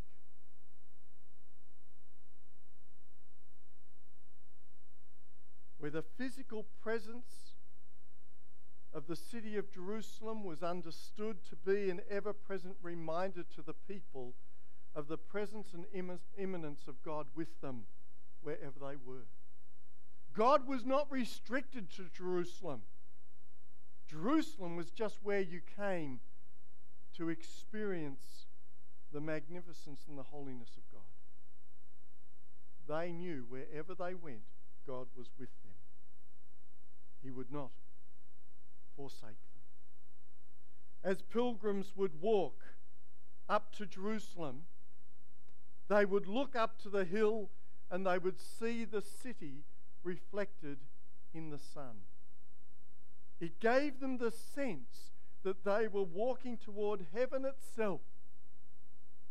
Where 5.77 5.91
the 5.91 6.01
physical 6.01 6.65
presence 6.81 7.52
of 8.93 9.07
the 9.07 9.15
city 9.15 9.57
of 9.57 9.71
Jerusalem 9.71 10.43
was 10.43 10.61
understood 10.61 11.37
to 11.49 11.55
be 11.55 11.89
an 11.89 12.01
ever 12.09 12.31
present 12.31 12.75
reminder 12.81 13.43
to 13.55 13.61
the 13.61 13.73
people 13.73 14.35
of 14.95 15.07
the 15.07 15.17
presence 15.17 15.73
and 15.73 15.85
immanence 16.37 16.87
of 16.87 17.01
God 17.03 17.25
with 17.35 17.59
them 17.61 17.83
wherever 18.43 18.79
they 18.79 18.95
were. 19.03 19.25
God 20.35 20.67
was 20.67 20.85
not 20.85 21.11
restricted 21.11 21.89
to 21.91 22.05
Jerusalem. 22.15 22.81
Jerusalem 24.07 24.75
was 24.75 24.91
just 24.91 25.19
where 25.23 25.41
you 25.41 25.61
came 25.75 26.19
to 27.17 27.29
experience 27.29 28.45
the 29.11 29.21
magnificence 29.21 30.01
and 30.07 30.17
the 30.17 30.23
holiness 30.23 30.69
of 30.77 30.83
God. 30.91 31.01
They 32.87 33.11
knew 33.11 33.45
wherever 33.47 33.95
they 33.95 34.13
went, 34.13 34.41
God 34.85 35.07
was 35.15 35.29
with 35.39 35.49
them. 35.63 35.73
He 37.23 37.31
would 37.31 37.51
not 37.51 37.69
forsake 38.95 39.21
them. 39.21 39.61
As 41.03 41.21
pilgrims 41.21 41.93
would 41.95 42.21
walk 42.21 42.63
up 43.49 43.73
to 43.75 43.85
Jerusalem, 43.85 44.63
they 45.89 46.05
would 46.05 46.27
look 46.27 46.55
up 46.55 46.81
to 46.83 46.89
the 46.89 47.05
hill 47.05 47.49
and 47.91 48.05
they 48.05 48.17
would 48.17 48.39
see 48.39 48.85
the 48.85 49.01
city 49.01 49.65
reflected 50.03 50.77
in 51.33 51.49
the 51.49 51.59
sun. 51.59 52.05
It 53.39 53.59
gave 53.59 53.99
them 53.99 54.17
the 54.17 54.31
sense 54.31 55.11
that 55.43 55.65
they 55.65 55.87
were 55.87 56.03
walking 56.03 56.57
toward 56.57 57.05
heaven 57.13 57.45
itself 57.45 58.01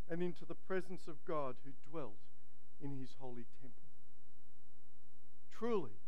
and 0.09 0.21
into 0.21 0.45
the 0.45 0.55
presence 0.55 1.07
of 1.07 1.25
God 1.25 1.55
who 1.63 1.71
dwelt 1.89 2.19
in 2.79 2.91
his 2.91 3.15
holy 3.19 3.45
temple. 3.59 3.89
Truly, 5.51 6.02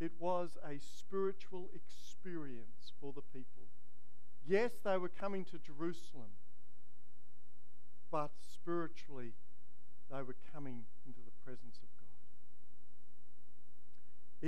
it 0.00 0.12
was 0.18 0.50
a 0.64 0.78
spiritual 0.80 1.70
experience 1.74 2.92
for 3.00 3.12
the 3.12 3.22
people. 3.22 3.64
Yes, 4.46 4.72
they 4.84 4.96
were 4.96 5.08
coming 5.08 5.44
to 5.46 5.58
Jerusalem, 5.58 6.30
but 8.10 8.30
spiritually, 8.52 9.34
they 10.10 10.22
were 10.22 10.36
coming 10.54 10.84
into 11.06 11.20
the 11.24 11.32
presence 11.44 11.76
of 11.82 11.88
God. 12.00 12.08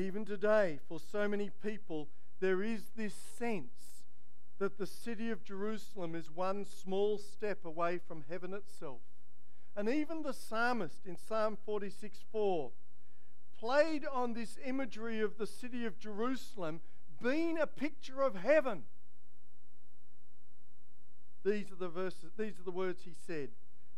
Even 0.00 0.25
today, 0.25 0.78
for 0.88 1.00
so 1.00 1.28
many 1.28 1.50
people, 1.62 2.09
there 2.40 2.62
is 2.62 2.92
this 2.97 3.14
sense 3.14 4.04
that 4.59 4.78
the 4.78 4.87
city 4.87 5.30
of 5.30 5.42
Jerusalem 5.45 6.14
is 6.14 6.30
one 6.30 6.64
small 6.64 7.19
step 7.19 7.64
away 7.64 7.99
from 7.99 8.25
heaven 8.28 8.54
itself. 8.54 9.00
And 9.76 9.88
even 9.88 10.23
the 10.23 10.33
psalmist 10.33 11.07
in 11.07 11.16
Psalm 11.16 11.57
46 11.64 12.19
4 12.30 12.71
played 13.61 14.07
on 14.11 14.33
this 14.33 14.59
imagery 14.64 15.21
of 15.21 15.37
the 15.37 15.47
city 15.47 15.85
of 15.85 15.99
Jerusalem 15.99 16.81
being 17.23 17.59
a 17.59 17.67
picture 17.67 18.23
of 18.23 18.35
heaven. 18.35 18.85
These 21.45 21.71
are 21.71 21.76
the 21.76 21.88
verses, 21.88 22.33
these 22.38 22.59
are 22.59 22.64
the 22.64 22.71
words 22.71 23.02
he 23.05 23.12
said. 23.26 23.50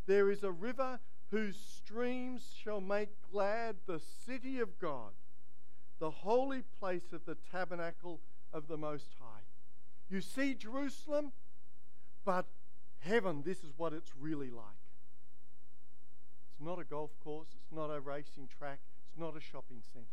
There 0.06 0.30
is 0.30 0.42
a 0.42 0.50
river 0.50 0.98
whose 1.30 1.56
streams 1.56 2.54
shall 2.62 2.80
make 2.80 3.08
glad 3.32 3.76
the 3.86 4.00
city 4.26 4.58
of 4.58 4.78
God, 4.80 5.12
the 6.00 6.10
holy 6.10 6.62
place 6.80 7.12
of 7.12 7.24
the 7.24 7.36
tabernacle 7.52 8.20
of 8.52 8.66
the 8.66 8.76
Most 8.76 9.14
High. 9.20 9.42
You 10.10 10.20
see 10.20 10.54
Jerusalem, 10.54 11.32
but 12.24 12.46
heaven, 12.98 13.42
this 13.44 13.58
is 13.58 13.72
what 13.76 13.92
it's 13.92 14.12
really 14.18 14.50
like. 14.50 14.66
It's 16.50 16.60
not 16.60 16.78
a 16.78 16.84
golf 16.84 17.12
course, 17.22 17.48
it's 17.54 17.72
not 17.72 17.86
a 17.86 18.00
racing 18.00 18.48
track, 18.58 18.80
it's 19.12 19.20
not 19.20 19.36
a 19.36 19.40
shopping 19.40 19.82
centre. 19.92 20.06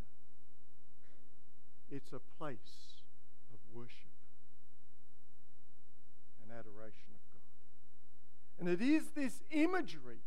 It's 1.90 2.12
a 2.12 2.20
place 2.38 3.00
of 3.54 3.60
worship 3.74 4.12
and 6.44 6.52
adoration 6.52 7.14
of 7.16 7.22
God. 7.32 8.60
And 8.60 8.68
it 8.68 8.82
is 8.82 9.12
this 9.12 9.42
imagery 9.52 10.20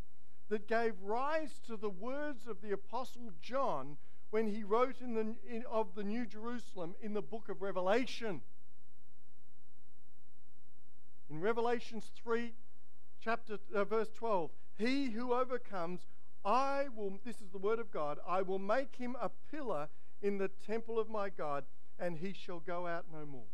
that 0.49 0.67
gave 0.69 0.95
rise 1.02 1.61
to 1.67 1.76
the 1.76 1.91
words 1.91 2.47
of 2.47 2.62
the 2.62 2.73
Apostle 2.73 3.31
John 3.43 3.99
when 4.31 4.47
he 4.47 4.64
wrote 4.64 5.02
in 5.02 5.14
the, 5.14 5.35
in, 5.47 5.64
of 5.71 5.95
the 5.95 6.02
New 6.02 6.25
Jerusalem 6.25 6.95
in 7.02 7.12
the 7.12 7.21
book 7.21 7.50
of 7.50 7.61
Revelation. 7.61 8.41
In 11.29 11.43
Revelations 11.43 12.11
3, 12.17 12.55
chapter 13.21 13.59
uh, 13.75 13.85
verse 13.85 14.09
12, 14.14 14.50
he 14.79 15.11
who 15.11 15.35
overcomes 15.35 16.00
I 16.44 16.87
will, 16.94 17.20
this 17.25 17.40
is 17.40 17.50
the 17.50 17.58
word 17.58 17.78
of 17.78 17.92
God, 17.92 18.18
I 18.26 18.42
will 18.42 18.58
make 18.58 18.96
him 18.96 19.16
a 19.20 19.30
pillar 19.50 19.88
in 20.20 20.38
the 20.38 20.49
temple 20.49 20.99
of 20.99 21.08
my 21.08 21.28
God, 21.28 21.64
and 21.99 22.18
he 22.18 22.32
shall 22.32 22.61
go 22.61 22.87
out 22.87 23.06
no 23.12 23.25
more. 23.25 23.50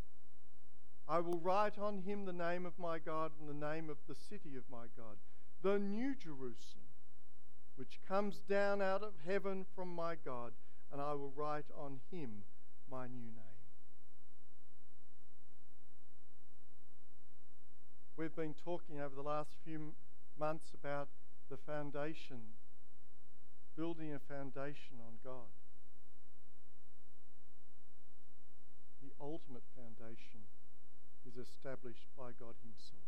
I 1.07 1.21
will 1.21 1.39
write 1.39 1.79
on 1.79 1.99
him 1.99 2.25
the 2.25 2.33
name 2.33 2.67
of 2.67 2.79
my 2.79 2.99
God 2.99 3.33
and 3.39 3.49
the 3.49 3.67
name 3.67 3.89
of 3.91 3.97
the 4.07 4.15
city 4.15 4.57
of 4.57 4.65
my 4.71 4.87
God, 4.97 5.17
the 5.63 5.79
new 5.79 6.15
Jerusalem, 6.15 6.85
which 7.77 8.01
comes 8.07 8.41
down 8.41 8.81
out 8.81 9.03
of 9.03 9.15
heaven 9.27 9.65
from 9.75 9.95
my 9.95 10.15
God, 10.23 10.53
and 10.93 11.01
I 11.01 11.13
will 11.13 11.33
write 11.35 11.67
on 11.77 12.01
him 12.11 12.45
my 12.91 13.07
new 13.07 13.27
name. 13.27 13.59
We've 18.17 18.35
been 18.35 18.55
talking 18.55 19.01
over 19.01 19.15
the 19.15 19.23
last 19.23 19.51
few 19.65 19.95
months 20.39 20.73
about 20.75 21.09
the 21.49 21.57
foundation 21.57 22.41
building 23.79 24.13
a 24.13 24.19
foundation 24.19 24.99
on 25.07 25.15
God. 25.23 25.55
The 29.01 29.13
ultimate 29.21 29.63
foundation 29.77 30.41
is 31.25 31.37
established 31.37 32.07
by 32.17 32.31
God 32.41 32.57
Himself 32.61 33.07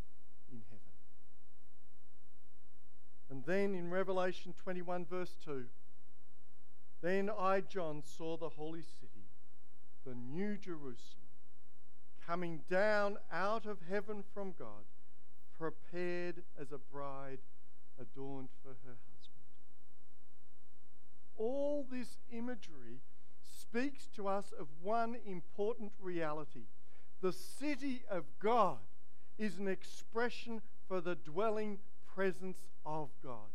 in 0.53 0.61
heaven. 0.71 0.95
And 3.31 3.45
then 3.45 3.75
in 3.75 3.91
Revelation 3.91 4.55
21, 4.63 5.07
verse 5.07 5.37
2, 5.45 5.65
then 7.03 7.31
I, 7.37 7.63
John, 7.63 8.03
saw 8.05 8.37
the 8.37 8.51
holy 8.51 8.83
city, 8.83 9.27
the 10.07 10.15
new 10.15 10.57
Jerusalem, 10.57 11.31
coming 12.25 12.61
down 12.71 13.17
out 13.33 13.67
of 13.67 13.79
heaven 13.91 14.23
from 14.33 14.55
God, 14.57 14.85
prepared 15.59 16.43
as 16.61 16.71
a 16.71 16.79
bride 16.79 17.39
adorned 17.99 18.51
for 18.63 18.69
her 18.69 18.75
husband 18.85 19.10
all 21.41 21.87
this 21.91 22.19
imagery 22.31 23.01
speaks 23.43 24.07
to 24.15 24.29
us 24.29 24.53
of 24.59 24.67
one 24.83 25.17
important 25.27 25.91
reality. 26.01 26.67
The 27.23 27.33
city 27.33 28.03
of 28.11 28.25
God 28.39 28.79
is 29.39 29.57
an 29.57 29.67
expression 29.67 30.61
for 30.87 31.01
the 31.01 31.15
dwelling 31.15 31.79
presence 32.15 32.59
of 32.85 33.09
God. 33.25 33.49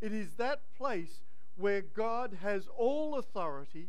It 0.00 0.12
is 0.12 0.34
that 0.34 0.60
place 0.78 1.22
where 1.56 1.82
God 1.82 2.38
has 2.40 2.68
all 2.76 3.18
authority, 3.18 3.88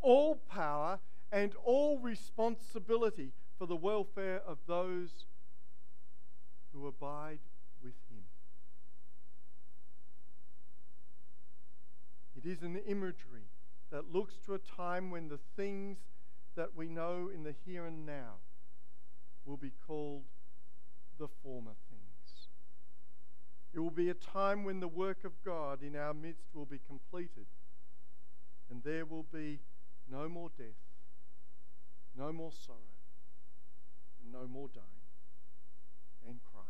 all 0.00 0.34
power, 0.34 0.98
and 1.30 1.54
all 1.64 1.98
responsibility 1.98 3.32
for 3.56 3.66
the 3.66 3.76
welfare 3.76 4.42
of 4.46 4.58
those 4.66 5.26
who 6.72 6.86
abide 6.86 7.38
with 7.82 7.94
Him. 8.10 8.24
It 12.44 12.48
is 12.48 12.62
an 12.62 12.76
imagery 12.88 13.46
that 13.90 14.12
looks 14.12 14.34
to 14.46 14.54
a 14.54 14.58
time 14.58 15.10
when 15.10 15.28
the 15.28 15.38
things 15.56 15.98
that 16.56 16.74
we 16.74 16.88
know 16.88 17.30
in 17.32 17.44
the 17.44 17.54
here 17.64 17.86
and 17.86 18.04
now 18.04 18.40
will 19.44 19.56
be 19.56 19.70
called 19.86 20.24
the 21.18 21.28
former 21.42 21.74
things. 21.88 22.48
It 23.72 23.78
will 23.78 23.90
be 23.90 24.08
a 24.08 24.14
time 24.14 24.64
when 24.64 24.80
the 24.80 24.88
work 24.88 25.24
of 25.24 25.32
God 25.44 25.82
in 25.82 25.94
our 25.94 26.12
midst 26.12 26.48
will 26.52 26.66
be 26.66 26.80
completed, 26.84 27.46
and 28.70 28.82
there 28.82 29.04
will 29.04 29.26
be 29.32 29.60
no 30.10 30.28
more 30.28 30.50
death, 30.58 30.66
no 32.16 32.32
more 32.32 32.52
sorrow, 32.52 32.78
and 34.22 34.32
no 34.32 34.48
more 34.48 34.68
dying 34.74 34.86
and 36.28 36.40
crying. 36.52 36.66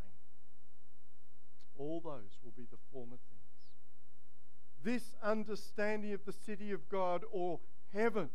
All 1.78 2.00
those 2.00 2.38
will 2.44 2.52
be 2.54 2.66
the 2.70 2.78
former 2.92 3.16
things 3.30 3.41
this 4.82 5.14
understanding 5.22 6.12
of 6.12 6.24
the 6.24 6.32
city 6.32 6.72
of 6.72 6.88
God 6.88 7.22
or 7.30 7.60
heaven 7.92 8.30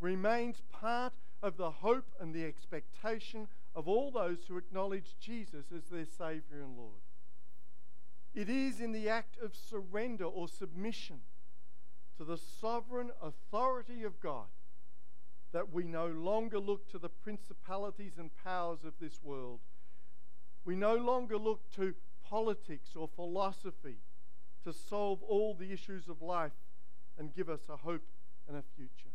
remains 0.00 0.62
part 0.72 1.14
of 1.42 1.56
the 1.56 1.70
hope 1.70 2.06
and 2.20 2.34
the 2.34 2.44
expectation 2.44 3.48
of 3.74 3.88
all 3.88 4.10
those 4.10 4.38
who 4.48 4.56
acknowledge 4.56 5.16
Jesus 5.20 5.66
as 5.74 5.84
their 5.90 6.06
Saviour 6.06 6.62
and 6.62 6.76
Lord. 6.76 7.02
It 8.34 8.48
is 8.48 8.80
in 8.80 8.92
the 8.92 9.08
act 9.08 9.36
of 9.42 9.54
surrender 9.54 10.24
or 10.24 10.48
submission 10.48 11.20
to 12.16 12.24
the 12.24 12.38
sovereign 12.38 13.10
authority 13.22 14.02
of 14.02 14.20
God 14.20 14.46
that 15.52 15.72
we 15.72 15.84
no 15.84 16.08
longer 16.08 16.58
look 16.58 16.90
to 16.90 16.98
the 16.98 17.08
principalities 17.08 18.18
and 18.18 18.30
powers 18.44 18.80
of 18.84 18.94
this 19.00 19.20
world. 19.22 19.60
We 20.64 20.74
no 20.74 20.96
longer 20.96 21.38
look 21.38 21.70
to 21.76 21.94
politics 22.24 22.96
or 22.96 23.06
philosophy 23.06 23.98
to 24.64 24.72
solve 24.72 25.22
all 25.22 25.54
the 25.54 25.72
issues 25.72 26.08
of 26.08 26.22
life 26.22 26.52
and 27.18 27.34
give 27.34 27.48
us 27.48 27.60
a 27.68 27.76
hope 27.76 28.02
and 28.48 28.56
a 28.56 28.62
future. 28.76 29.12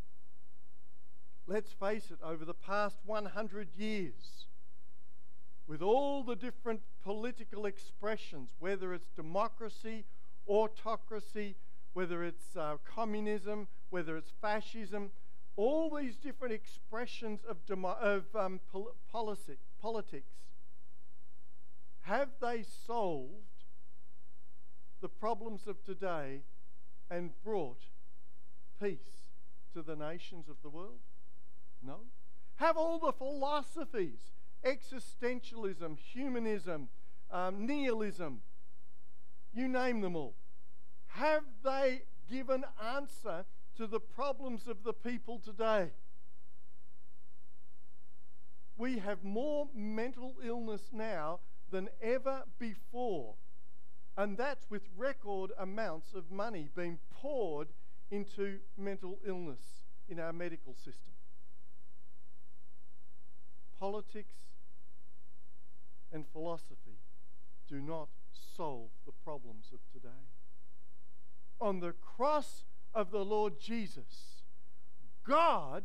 Let's 1.47 1.71
face 1.71 2.12
it, 2.12 2.19
over 2.23 2.45
the 2.45 2.53
past 2.53 2.97
100 3.05 3.69
years, 3.75 4.45
with 5.67 5.81
all 5.81 6.23
the 6.23 6.35
different 6.35 6.81
political 7.03 7.65
expressions, 7.65 8.55
whether 8.59 8.93
it's 8.93 9.09
democracy, 9.15 10.05
autocracy, 10.47 11.55
whether 11.93 12.23
it's 12.23 12.55
uh, 12.55 12.77
communism, 12.85 13.67
whether 13.89 14.15
it's 14.17 14.31
fascism, 14.41 15.12
all 15.55 15.95
these 15.95 16.17
different 16.17 16.53
expressions 16.53 17.41
of, 17.47 17.65
demo- 17.65 17.97
of 17.99 18.23
um, 18.35 18.59
pol- 18.71 18.95
politics, 19.12 20.29
have 22.01 22.29
they 22.41 22.63
solved 22.63 23.48
the 25.01 25.09
problems 25.09 25.67
of 25.67 25.83
today 25.83 26.41
and 27.09 27.31
brought 27.43 27.81
peace 28.81 29.27
to 29.73 29.81
the 29.81 29.95
nations 29.95 30.47
of 30.49 30.57
the 30.62 30.69
world? 30.69 30.99
No. 31.81 32.01
Have 32.55 32.77
all 32.77 32.99
the 32.99 33.13
philosophies, 33.13 34.19
existentialism, 34.65 35.97
humanism, 35.97 36.89
um, 37.31 37.65
nihilism, 37.65 38.41
you 39.53 39.67
name 39.67 40.01
them 40.01 40.15
all, 40.15 40.35
have 41.07 41.43
they 41.63 42.01
given 42.29 42.63
answer 42.83 43.45
to 43.79 43.88
the 43.88 43.99
problems 43.99 44.67
of 44.67 44.83
the 44.83 44.93
people 44.93 45.39
today. 45.39 45.89
We 48.77 48.99
have 48.99 49.23
more 49.23 49.69
mental 49.73 50.35
illness 50.43 50.89
now 50.91 51.39
than 51.71 51.88
ever 52.01 52.43
before, 52.59 53.35
and 54.19 54.36
that's 54.36 54.69
with 54.69 54.82
record 54.97 55.51
amounts 55.58 56.13
of 56.13 56.29
money 56.29 56.67
being 56.75 56.99
poured 57.10 57.69
into 58.12 58.60
mental 58.77 59.17
illness 59.25 59.62
in 60.10 60.19
our 60.19 60.34
medical 60.34 60.73
system. 60.73 61.13
Politics 63.79 64.36
and 66.12 66.27
philosophy 66.34 66.99
do 67.69 67.79
not 67.79 68.10
solve 68.58 68.89
the 69.05 69.13
problems 69.23 69.67
of 69.71 69.79
today. 69.93 70.27
On 71.62 71.79
the 71.79 71.93
cross 71.93 72.65
of 72.93 73.12
the 73.12 73.23
Lord 73.23 73.58
Jesus, 73.58 74.43
God 75.25 75.84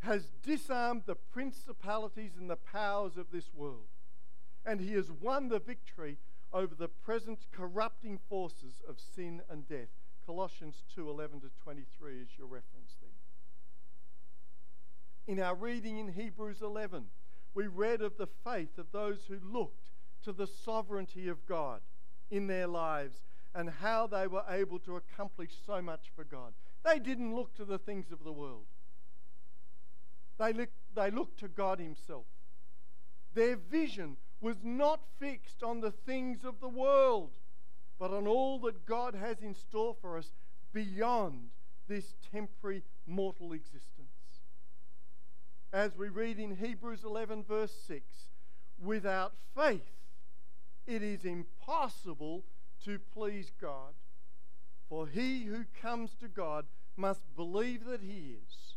has 0.00 0.28
disarmed 0.42 1.04
the 1.06 1.14
principalities 1.14 2.32
and 2.38 2.50
the 2.50 2.56
powers 2.56 3.16
of 3.16 3.30
this 3.32 3.54
world, 3.54 3.88
and 4.66 4.78
he 4.78 4.92
has 4.92 5.10
won 5.10 5.48
the 5.48 5.58
victory 5.58 6.18
over 6.52 6.74
the 6.74 6.88
present 6.88 7.46
corrupting 7.50 8.18
forces 8.28 8.82
of 8.88 9.00
sin 9.00 9.42
and 9.48 9.66
death. 9.68 9.88
Colossians 10.26 10.84
2:11 10.94 11.40
to 11.40 11.50
23 11.62 12.20
is 12.20 12.38
your 12.38 12.46
reference 12.46 12.96
there. 13.00 13.10
In 15.26 15.40
our 15.40 15.54
reading 15.54 15.98
in 15.98 16.12
Hebrews 16.12 16.62
11, 16.62 17.10
we 17.54 17.66
read 17.66 18.02
of 18.02 18.16
the 18.16 18.26
faith 18.26 18.78
of 18.78 18.92
those 18.92 19.24
who 19.26 19.38
looked 19.38 19.90
to 20.22 20.32
the 20.32 20.46
sovereignty 20.46 21.28
of 21.28 21.46
God 21.46 21.80
in 22.30 22.46
their 22.46 22.66
lives 22.66 23.20
and 23.54 23.68
how 23.68 24.06
they 24.06 24.26
were 24.26 24.44
able 24.48 24.78
to 24.80 24.96
accomplish 24.96 25.50
so 25.66 25.82
much 25.82 26.10
for 26.14 26.24
God. 26.24 26.54
They 26.84 26.98
didn't 26.98 27.34
look 27.34 27.54
to 27.54 27.64
the 27.64 27.78
things 27.78 28.10
of 28.10 28.24
the 28.24 28.32
world, 28.32 28.66
they, 30.38 30.52
look, 30.52 30.70
they 30.94 31.10
looked 31.10 31.38
to 31.40 31.48
God 31.48 31.78
Himself. 31.78 32.26
Their 33.34 33.56
vision 33.56 34.16
was 34.42 34.56
not 34.64 35.00
fixed 35.20 35.62
on 35.62 35.80
the 35.80 35.92
things 35.92 36.44
of 36.44 36.60
the 36.60 36.68
world, 36.68 37.30
but 37.98 38.12
on 38.12 38.26
all 38.26 38.58
that 38.58 38.84
God 38.84 39.14
has 39.14 39.40
in 39.40 39.54
store 39.54 39.94
for 40.00 40.18
us 40.18 40.32
beyond 40.72 41.50
this 41.88 42.14
temporary 42.32 42.82
mortal 43.06 43.52
existence. 43.52 44.08
As 45.72 45.96
we 45.96 46.08
read 46.08 46.38
in 46.38 46.56
Hebrews 46.56 47.04
11, 47.04 47.44
verse 47.44 47.72
6, 47.86 48.04
without 48.82 49.32
faith, 49.56 49.80
it 50.86 51.02
is 51.02 51.24
impossible 51.24 52.44
to 52.84 52.98
please 52.98 53.52
God. 53.60 53.94
For 54.88 55.06
he 55.06 55.44
who 55.44 55.64
comes 55.80 56.10
to 56.20 56.28
God 56.28 56.66
must 56.96 57.22
believe 57.36 57.84
that 57.84 58.02
he 58.02 58.34
is, 58.42 58.74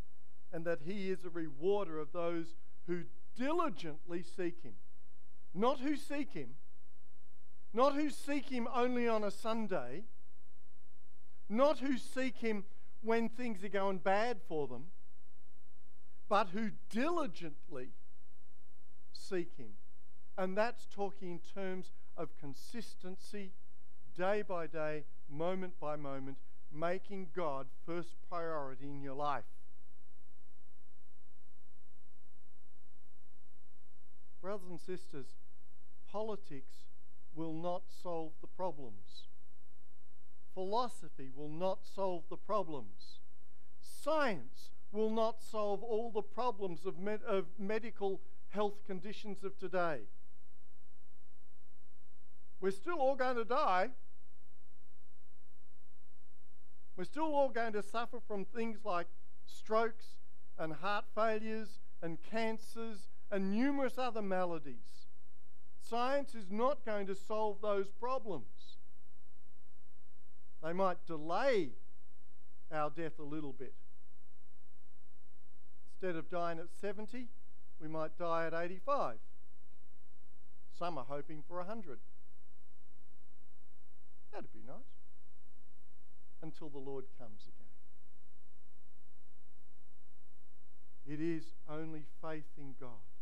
and 0.53 0.63
that 0.65 0.81
he 0.85 1.09
is 1.09 1.25
a 1.25 1.29
rewarder 1.29 1.99
of 1.99 2.13
those 2.13 2.53
who 2.87 3.01
diligently 3.35 4.23
seek 4.23 4.61
him. 4.61 4.75
Not 5.57 5.79
who 5.79 5.95
seek 5.95 6.33
him, 6.33 6.49
not 7.73 7.95
who 7.95 8.09
seek 8.09 8.49
him 8.49 8.67
only 8.73 9.07
on 9.07 9.23
a 9.23 9.31
Sunday, 9.31 10.03
not 11.47 11.79
who 11.79 11.97
seek 11.97 12.37
him 12.37 12.65
when 13.01 13.29
things 13.29 13.63
are 13.63 13.69
going 13.69 13.99
bad 13.99 14.41
for 14.49 14.67
them, 14.67 14.87
but 16.27 16.49
who 16.49 16.71
diligently 16.89 17.93
seek 19.13 19.55
him. 19.55 19.77
And 20.37 20.57
that's 20.57 20.87
talking 20.93 21.31
in 21.31 21.39
terms 21.39 21.93
of 22.17 22.35
consistency, 22.37 23.53
day 24.17 24.41
by 24.41 24.67
day, 24.67 25.05
moment 25.29 25.79
by 25.79 25.95
moment, 25.95 26.37
making 26.69 27.27
God 27.33 27.67
first 27.85 28.15
priority 28.29 28.89
in 28.89 29.01
your 29.01 29.15
life. 29.15 29.45
Brothers 34.41 34.69
and 34.69 34.79
sisters, 34.79 35.27
politics 36.15 36.85
will 37.35 37.51
not 37.51 37.83
solve 38.01 38.31
the 38.39 38.47
problems. 38.47 39.27
Philosophy 40.53 41.29
will 41.35 41.49
not 41.49 41.79
solve 41.83 42.23
the 42.29 42.37
problems. 42.37 43.19
Science 43.81 44.69
will 44.93 45.09
not 45.09 45.43
solve 45.43 45.83
all 45.83 46.11
the 46.11 46.21
problems 46.21 46.85
of, 46.85 46.97
med- 46.97 47.23
of 47.27 47.47
medical 47.59 48.21
health 48.47 48.85
conditions 48.87 49.43
of 49.43 49.59
today. 49.59 50.03
We're 52.61 52.71
still 52.71 52.99
all 52.99 53.17
going 53.17 53.35
to 53.35 53.43
die. 53.43 53.89
We're 56.95 57.03
still 57.03 57.35
all 57.35 57.49
going 57.49 57.73
to 57.73 57.83
suffer 57.83 58.21
from 58.25 58.45
things 58.45 58.85
like 58.85 59.07
strokes 59.45 60.15
and 60.57 60.71
heart 60.71 61.03
failures 61.13 61.81
and 62.01 62.19
cancers 62.31 63.09
and 63.29 63.51
numerous 63.51 63.97
other 63.97 64.21
maladies. 64.21 65.04
Science 65.89 66.33
is 66.33 66.49
not 66.49 66.83
going 66.83 67.05
to 67.05 67.15
solve 67.15 67.57
those 67.61 67.91
problems. 67.91 68.77
They 70.63 70.73
might 70.73 71.05
delay 71.05 71.69
our 72.71 72.89
death 72.89 73.19
a 73.19 73.23
little 73.23 73.53
bit. 73.53 73.75
Instead 75.87 76.15
of 76.15 76.29
dying 76.29 76.57
at 76.57 76.73
70, 76.81 77.27
we 77.79 77.87
might 77.87 78.17
die 78.17 78.47
at 78.47 78.53
85. 78.53 79.17
Some 80.77 80.97
are 80.97 81.05
hoping 81.07 81.43
for 81.47 81.57
100. 81.57 81.99
That'd 84.33 84.51
be 84.51 84.63
nice. 84.65 84.75
Until 86.41 86.69
the 86.69 86.79
Lord 86.79 87.05
comes 87.19 87.43
again. 87.43 87.65
It 91.07 91.23
is 91.23 91.43
only 91.69 92.05
faith 92.21 92.49
in 92.57 92.73
God 92.79 93.14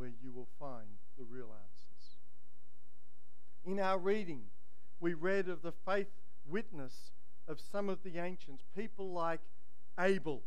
where 0.00 0.10
you 0.22 0.32
will 0.32 0.48
find 0.58 0.88
the 1.18 1.24
real 1.24 1.52
answers. 1.52 2.16
In 3.66 3.78
our 3.78 3.98
reading, 3.98 4.44
we 4.98 5.12
read 5.12 5.46
of 5.46 5.60
the 5.60 5.72
faith 5.72 6.08
witness 6.48 7.10
of 7.46 7.60
some 7.60 7.90
of 7.90 8.02
the 8.02 8.16
ancients, 8.16 8.64
people 8.74 9.12
like 9.12 9.40
Abel, 9.98 10.40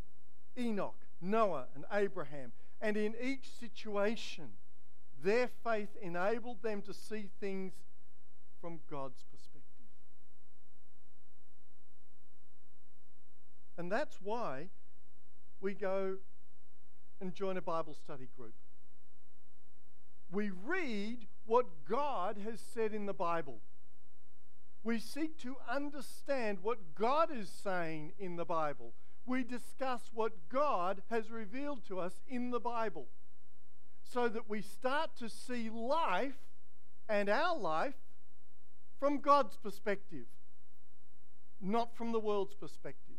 Enoch, 0.58 0.96
Noah, 1.20 1.66
and 1.76 1.84
Abraham. 1.92 2.50
And 2.80 2.96
in 2.96 3.14
each 3.22 3.48
situation, 3.60 4.48
their 5.22 5.48
faith 5.62 5.90
enabled 6.02 6.60
them 6.60 6.82
to 6.82 6.92
see 6.92 7.28
things 7.38 7.74
from 8.60 8.80
God's 8.90 9.22
perspective. 9.30 9.86
And 13.78 13.92
that's 13.92 14.16
why 14.20 14.66
we 15.60 15.74
go 15.74 16.16
and 17.20 17.32
join 17.32 17.56
a 17.56 17.62
Bible 17.62 17.94
study 17.94 18.26
group. 18.36 18.54
We 20.34 20.50
read 20.50 21.28
what 21.46 21.84
God 21.88 22.38
has 22.44 22.58
said 22.60 22.92
in 22.92 23.06
the 23.06 23.14
Bible. 23.14 23.60
We 24.82 24.98
seek 24.98 25.38
to 25.42 25.56
understand 25.70 26.58
what 26.60 26.96
God 26.96 27.28
is 27.32 27.48
saying 27.48 28.14
in 28.18 28.34
the 28.34 28.44
Bible. 28.44 28.94
We 29.24 29.44
discuss 29.44 30.10
what 30.12 30.48
God 30.48 31.02
has 31.08 31.30
revealed 31.30 31.86
to 31.86 32.00
us 32.00 32.20
in 32.28 32.50
the 32.50 32.58
Bible 32.58 33.06
so 34.02 34.28
that 34.28 34.50
we 34.50 34.60
start 34.60 35.16
to 35.18 35.28
see 35.28 35.70
life 35.70 36.34
and 37.08 37.28
our 37.28 37.56
life 37.56 37.94
from 38.98 39.20
God's 39.20 39.56
perspective, 39.56 40.26
not 41.60 41.96
from 41.96 42.10
the 42.10 42.20
world's 42.20 42.54
perspective. 42.54 43.16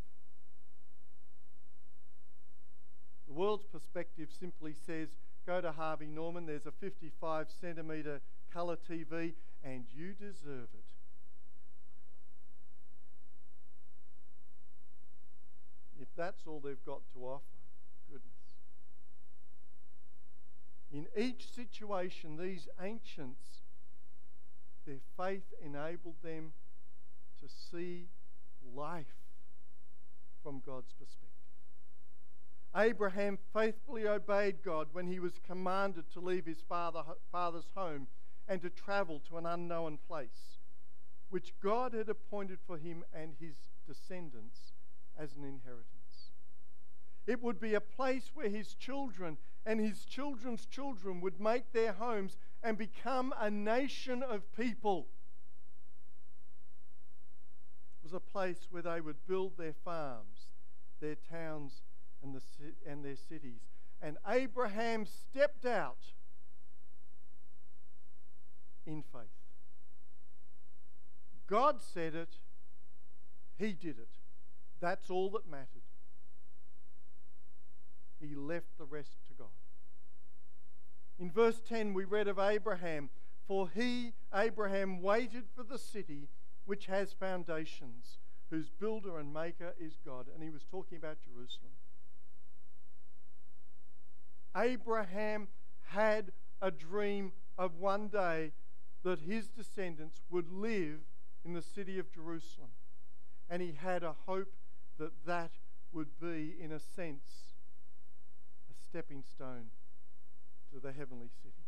The 3.25 3.33
world's 3.33 3.65
perspective 3.65 4.29
simply 4.37 4.73
says 4.85 5.09
go 5.45 5.61
to 5.61 5.71
Harvey 5.71 6.07
Norman, 6.07 6.45
there's 6.45 6.65
a 6.65 6.71
55 6.71 7.47
centimetre 7.61 8.21
colour 8.51 8.77
TV, 8.89 9.33
and 9.63 9.85
you 9.95 10.13
deserve 10.13 10.69
it. 10.73 10.85
If 16.01 16.07
that's 16.17 16.41
all 16.47 16.59
they've 16.59 16.85
got 16.85 17.01
to 17.13 17.19
offer, 17.25 17.43
goodness. 18.09 18.31
In 20.91 21.07
each 21.17 21.53
situation, 21.53 22.37
these 22.37 22.67
ancients 22.81 23.61
their 24.85 24.99
faith 25.17 25.53
enabled 25.63 26.15
them 26.23 26.53
to 27.41 27.47
see 27.49 28.07
life 28.75 29.05
from 30.43 30.61
God's 30.65 30.93
perspective. 30.93 31.24
Abraham 32.75 33.37
faithfully 33.53 34.07
obeyed 34.07 34.61
God 34.63 34.87
when 34.91 35.07
he 35.07 35.19
was 35.19 35.39
commanded 35.45 36.11
to 36.11 36.19
leave 36.19 36.45
his 36.45 36.61
father, 36.67 37.03
father's 37.31 37.69
home 37.73 38.07
and 38.47 38.61
to 38.61 38.69
travel 38.69 39.21
to 39.29 39.37
an 39.37 39.45
unknown 39.45 39.97
place, 40.07 40.59
which 41.29 41.53
God 41.63 41.93
had 41.93 42.09
appointed 42.09 42.59
for 42.67 42.77
him 42.77 43.03
and 43.13 43.33
his 43.39 43.55
descendants 43.87 44.73
as 45.17 45.33
an 45.35 45.43
inheritance. 45.43 46.31
It 47.25 47.41
would 47.41 47.59
be 47.59 47.73
a 47.73 47.81
place 47.81 48.31
where 48.33 48.49
his 48.49 48.73
children 48.75 49.37
and 49.65 49.79
his 49.79 50.05
children's 50.05 50.65
children 50.65 51.21
would 51.21 51.39
make 51.39 51.71
their 51.71 51.93
homes 51.93 52.37
and 52.61 52.77
become 52.77 53.33
a 53.39 53.49
nation 53.49 54.21
of 54.21 54.55
people. 54.55 55.07
It 57.99 58.03
was 58.03 58.13
a 58.13 58.19
place 58.19 58.67
where 58.69 58.83
they 58.83 59.01
would 59.01 59.25
build 59.25 59.57
their 59.57 59.73
farms, 59.73 60.51
their 60.99 61.15
towns, 61.15 61.81
and, 62.25 62.33
the, 62.35 62.41
and 62.89 63.05
their 63.05 63.15
cities. 63.15 63.61
And 64.01 64.17
Abraham 64.27 65.05
stepped 65.05 65.65
out 65.65 66.11
in 68.85 69.03
faith. 69.03 69.29
God 71.47 71.77
said 71.81 72.15
it, 72.15 72.37
he 73.57 73.73
did 73.73 73.99
it. 73.99 74.09
That's 74.81 75.09
all 75.09 75.29
that 75.31 75.49
mattered. 75.49 75.67
He 78.19 78.35
left 78.35 78.77
the 78.77 78.85
rest 78.85 79.17
to 79.27 79.33
God. 79.33 79.47
In 81.19 81.31
verse 81.31 81.61
10, 81.67 81.93
we 81.93 82.03
read 82.03 82.27
of 82.27 82.39
Abraham, 82.39 83.09
for 83.47 83.69
he, 83.73 84.13
Abraham, 84.33 85.01
waited 85.01 85.45
for 85.55 85.63
the 85.63 85.77
city 85.77 86.27
which 86.65 86.87
has 86.87 87.13
foundations, 87.13 88.17
whose 88.49 88.69
builder 88.69 89.19
and 89.19 89.33
maker 89.33 89.75
is 89.79 89.97
God. 90.03 90.25
And 90.33 90.43
he 90.43 90.49
was 90.49 90.63
talking 90.63 90.97
about 90.97 91.17
Jerusalem. 91.21 91.71
Abraham 94.55 95.47
had 95.87 96.31
a 96.61 96.71
dream 96.71 97.33
of 97.57 97.77
one 97.77 98.07
day 98.07 98.51
that 99.03 99.19
his 99.19 99.47
descendants 99.47 100.21
would 100.29 100.51
live 100.51 100.99
in 101.43 101.53
the 101.53 101.61
city 101.61 101.99
of 101.99 102.11
Jerusalem. 102.11 102.69
And 103.49 103.61
he 103.61 103.73
had 103.73 104.03
a 104.03 104.15
hope 104.25 104.53
that 104.97 105.11
that 105.25 105.51
would 105.91 106.19
be, 106.19 106.55
in 106.59 106.71
a 106.71 106.79
sense, 106.79 107.53
a 108.69 108.73
stepping 108.73 109.23
stone 109.23 109.67
to 110.73 110.79
the 110.79 110.91
heavenly 110.91 111.29
city. 111.43 111.67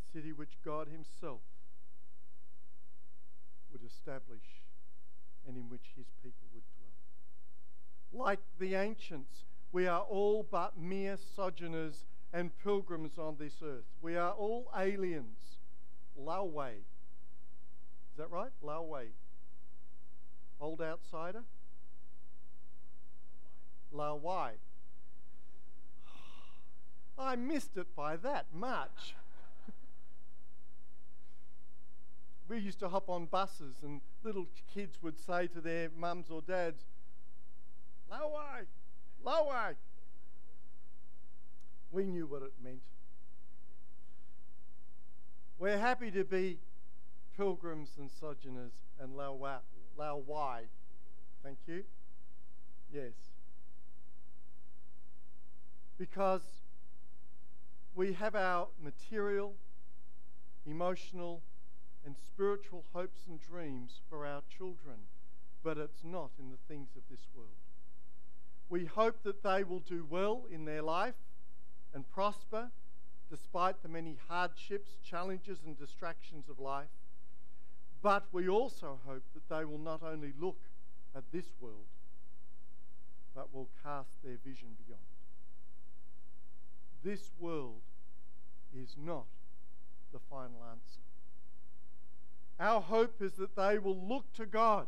A 0.00 0.12
city 0.12 0.32
which 0.32 0.58
God 0.64 0.88
Himself 0.88 1.42
would 3.70 3.82
establish 3.84 4.62
and 5.46 5.56
in 5.56 5.68
which 5.68 5.92
His 5.96 6.06
people 6.22 6.48
would 6.54 6.64
dwell. 6.76 7.05
Like 8.12 8.40
the 8.58 8.74
ancients, 8.74 9.44
we 9.72 9.86
are 9.86 10.00
all 10.00 10.46
but 10.50 10.78
mere 10.78 11.16
sojourners 11.34 12.04
and 12.32 12.50
pilgrims 12.62 13.18
on 13.18 13.36
this 13.38 13.54
earth. 13.64 13.84
We 14.00 14.16
are 14.16 14.32
all 14.32 14.70
aliens. 14.76 15.58
Laowai. 16.18 16.72
Is 16.72 18.16
that 18.18 18.30
right? 18.30 18.50
Laowai. 18.64 19.08
Old 20.60 20.80
outsider? 20.80 21.42
Laowai. 23.94 24.52
I 27.18 27.36
missed 27.36 27.76
it 27.76 27.94
by 27.94 28.16
that 28.16 28.46
much. 28.52 29.14
we 32.48 32.58
used 32.58 32.78
to 32.80 32.88
hop 32.88 33.08
on 33.08 33.26
buses, 33.26 33.76
and 33.82 34.00
little 34.22 34.46
kids 34.74 34.98
would 35.02 35.18
say 35.18 35.46
to 35.48 35.60
their 35.60 35.90
mums 35.96 36.30
or 36.30 36.42
dads, 36.42 36.84
Laowai, 38.10 38.66
Laowai. 39.24 39.74
We 41.90 42.04
knew 42.04 42.26
what 42.26 42.42
it 42.42 42.52
meant. 42.62 42.80
We're 45.58 45.78
happy 45.78 46.10
to 46.10 46.24
be 46.24 46.58
pilgrims 47.36 47.90
and 47.98 48.10
sojourners 48.10 48.72
and 49.00 49.12
Laowai. 49.14 50.62
Thank 51.42 51.58
you. 51.66 51.84
Yes. 52.92 53.12
Because 55.98 56.42
we 57.94 58.12
have 58.12 58.34
our 58.34 58.68
material, 58.82 59.54
emotional, 60.66 61.42
and 62.04 62.14
spiritual 62.16 62.84
hopes 62.92 63.20
and 63.26 63.40
dreams 63.40 64.00
for 64.08 64.26
our 64.26 64.42
children, 64.56 64.96
but 65.64 65.78
it's 65.78 66.04
not 66.04 66.30
in 66.38 66.50
the 66.50 66.58
things 66.68 66.90
of 66.96 67.02
this 67.10 67.26
world. 67.34 67.48
We 68.68 68.84
hope 68.84 69.22
that 69.22 69.42
they 69.42 69.62
will 69.62 69.80
do 69.80 70.06
well 70.08 70.44
in 70.50 70.64
their 70.64 70.82
life 70.82 71.14
and 71.94 72.08
prosper 72.08 72.70
despite 73.30 73.82
the 73.82 73.88
many 73.88 74.18
hardships, 74.28 74.92
challenges, 75.04 75.58
and 75.64 75.78
distractions 75.78 76.48
of 76.48 76.60
life. 76.60 76.88
But 78.02 78.26
we 78.32 78.48
also 78.48 79.00
hope 79.06 79.24
that 79.34 79.48
they 79.48 79.64
will 79.64 79.78
not 79.78 80.02
only 80.02 80.32
look 80.38 80.58
at 81.14 81.24
this 81.32 81.46
world, 81.60 81.86
but 83.34 83.52
will 83.52 83.68
cast 83.82 84.22
their 84.22 84.36
vision 84.44 84.68
beyond. 84.86 85.02
This 87.02 87.30
world 87.38 87.82
is 88.74 88.96
not 88.96 89.26
the 90.12 90.18
final 90.30 90.62
answer. 90.70 91.00
Our 92.58 92.80
hope 92.80 93.20
is 93.20 93.32
that 93.32 93.56
they 93.56 93.78
will 93.78 93.98
look 94.08 94.32
to 94.34 94.46
God 94.46 94.86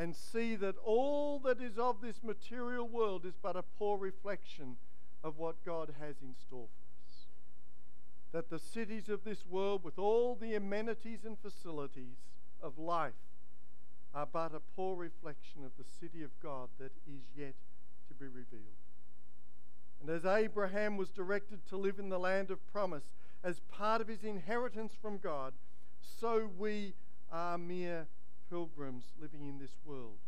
and 0.00 0.16
see 0.16 0.56
that 0.56 0.76
all 0.82 1.38
that 1.40 1.60
is 1.60 1.76
of 1.76 2.00
this 2.00 2.22
material 2.24 2.88
world 2.88 3.26
is 3.26 3.34
but 3.42 3.54
a 3.54 3.62
poor 3.78 3.98
reflection 3.98 4.76
of 5.22 5.36
what 5.36 5.62
God 5.62 5.92
has 6.00 6.16
in 6.22 6.34
store 6.34 6.68
for 6.68 7.04
us. 7.06 7.26
That 8.32 8.48
the 8.48 8.58
cities 8.58 9.10
of 9.10 9.24
this 9.24 9.44
world, 9.44 9.84
with 9.84 9.98
all 9.98 10.38
the 10.40 10.54
amenities 10.54 11.26
and 11.26 11.36
facilities 11.38 12.16
of 12.62 12.78
life, 12.78 13.12
are 14.14 14.24
but 14.24 14.54
a 14.54 14.62
poor 14.74 14.96
reflection 14.96 15.66
of 15.66 15.72
the 15.76 15.84
city 16.00 16.22
of 16.22 16.30
God 16.42 16.70
that 16.78 16.92
is 17.06 17.20
yet 17.36 17.56
to 18.08 18.14
be 18.14 18.24
revealed. 18.24 18.80
And 20.00 20.08
as 20.08 20.24
Abraham 20.24 20.96
was 20.96 21.10
directed 21.10 21.66
to 21.68 21.76
live 21.76 21.98
in 21.98 22.08
the 22.08 22.18
land 22.18 22.50
of 22.50 22.66
promise 22.72 23.04
as 23.44 23.60
part 23.70 24.00
of 24.00 24.08
his 24.08 24.24
inheritance 24.24 24.94
from 25.02 25.18
God, 25.18 25.52
so 26.00 26.48
we 26.58 26.94
are 27.30 27.58
mere 27.58 28.06
pilgrims 28.50 29.04
living 29.20 29.46
in 29.46 29.58
this 29.58 29.76
world 29.84 30.18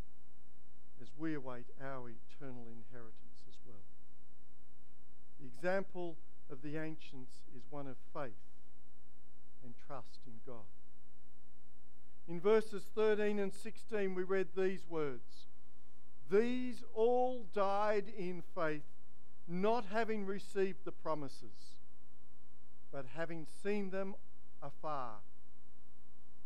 as 1.03 1.09
we 1.19 1.35
await 1.35 1.67
our 1.83 2.09
eternal 2.09 2.69
inheritance. 2.69 3.19
As 3.49 3.57
well. 3.67 3.83
The 5.41 5.47
example 5.47 6.17
of 6.51 6.63
the 6.63 6.77
ancients 6.77 7.43
is 7.57 7.65
one 7.69 7.87
of 7.87 7.97
faith 8.15 8.33
and 9.65 9.75
trust 9.87 10.21
in 10.27 10.35
God. 10.47 10.65
In 12.29 12.41
verses 12.41 12.85
13 12.95 13.39
and 13.39 13.53
16, 13.53 14.15
we 14.15 14.23
read 14.23 14.49
these 14.57 14.87
words 14.89 15.47
These 16.31 16.85
all 16.95 17.47
died 17.53 18.05
in 18.17 18.43
faith, 18.55 18.87
not 19.49 19.87
having 19.93 20.25
received 20.25 20.85
the 20.85 20.93
promises, 20.93 21.77
but 22.93 23.07
having 23.17 23.47
seen 23.63 23.91
them 23.91 24.15
afar, 24.63 25.17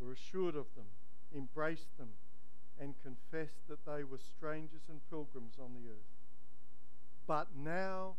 were 0.01 0.13
assured 0.13 0.57
of 0.57 0.67
them, 0.75 0.87
embraced 1.35 1.97
them, 1.99 2.11
and 2.79 2.95
confessed 3.03 3.67
that 3.69 3.87
they 3.87 4.05
were 4.05 4.19
strangers 4.19 4.83
and 4.89 5.01
pilgrims 5.09 5.55
on 5.59 5.73
the 5.73 5.89
earth. 5.89 6.13
But 7.27 7.49
now 7.57 8.15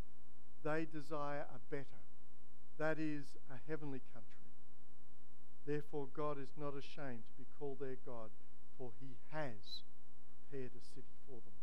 they 0.63 0.85
desire 0.91 1.45
a 1.53 1.59
better, 1.69 2.01
that 2.77 2.99
is, 2.99 3.37
a 3.51 3.69
heavenly 3.69 4.01
country. 4.13 4.33
Therefore, 5.65 6.07
God 6.13 6.39
is 6.39 6.49
not 6.59 6.73
ashamed 6.73 7.23
to 7.27 7.37
be 7.37 7.45
called 7.59 7.79
their 7.79 7.97
God, 8.05 8.29
for 8.77 8.91
he 8.99 9.15
has 9.31 9.83
prepared 10.49 10.71
a 10.71 10.83
city 10.83 11.17
for 11.27 11.33
them. 11.33 11.57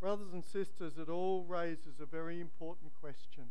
Brothers 0.00 0.32
and 0.32 0.44
sisters, 0.44 0.94
it 0.98 1.08
all 1.08 1.44
raises 1.44 2.00
a 2.00 2.06
very 2.06 2.40
important 2.40 2.92
question. 3.00 3.44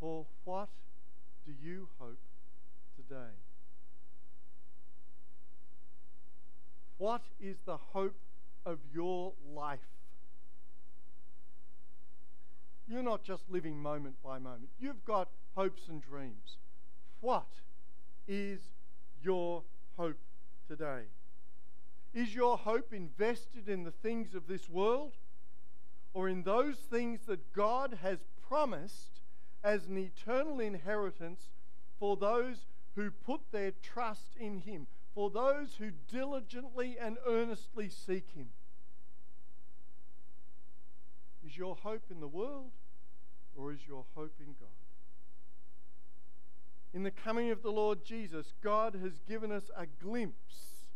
For 0.00 0.26
what 0.44 0.68
do 1.46 1.52
you 1.52 1.88
hope 1.98 2.18
today? 2.96 3.34
What 7.00 7.22
is 7.40 7.56
the 7.64 7.78
hope 7.78 8.20
of 8.66 8.78
your 8.92 9.32
life? 9.54 9.78
You're 12.86 13.02
not 13.02 13.24
just 13.24 13.44
living 13.48 13.80
moment 13.80 14.16
by 14.22 14.38
moment. 14.38 14.68
You've 14.78 15.02
got 15.06 15.30
hopes 15.56 15.88
and 15.88 16.02
dreams. 16.02 16.58
What 17.22 17.48
is 18.28 18.60
your 19.24 19.62
hope 19.96 20.18
today? 20.68 21.04
Is 22.12 22.34
your 22.34 22.58
hope 22.58 22.92
invested 22.92 23.66
in 23.66 23.84
the 23.84 23.92
things 23.92 24.34
of 24.34 24.46
this 24.46 24.68
world 24.68 25.14
or 26.12 26.28
in 26.28 26.42
those 26.42 26.76
things 26.76 27.20
that 27.28 27.54
God 27.54 28.00
has 28.02 28.18
promised 28.46 29.22
as 29.64 29.86
an 29.86 29.96
eternal 29.96 30.60
inheritance 30.60 31.48
for 31.98 32.18
those 32.18 32.66
who 32.94 33.10
put 33.10 33.40
their 33.52 33.72
trust 33.82 34.36
in 34.38 34.58
Him, 34.58 34.86
for 35.14 35.30
those 35.30 35.76
who 35.78 35.90
diligently 36.10 36.96
and 37.00 37.16
earnestly 37.26 37.88
seek 37.88 38.30
Him? 38.34 38.48
Is 41.46 41.56
your 41.56 41.76
hope 41.76 42.04
in 42.10 42.20
the 42.20 42.28
world 42.28 42.70
or 43.56 43.72
is 43.72 43.80
your 43.86 44.04
hope 44.14 44.34
in 44.40 44.54
God? 44.58 44.68
In 46.92 47.02
the 47.02 47.10
coming 47.10 47.50
of 47.50 47.62
the 47.62 47.70
Lord 47.70 48.04
Jesus, 48.04 48.52
God 48.62 48.96
has 49.00 49.20
given 49.28 49.52
us 49.52 49.70
a 49.76 49.86
glimpse 49.86 50.86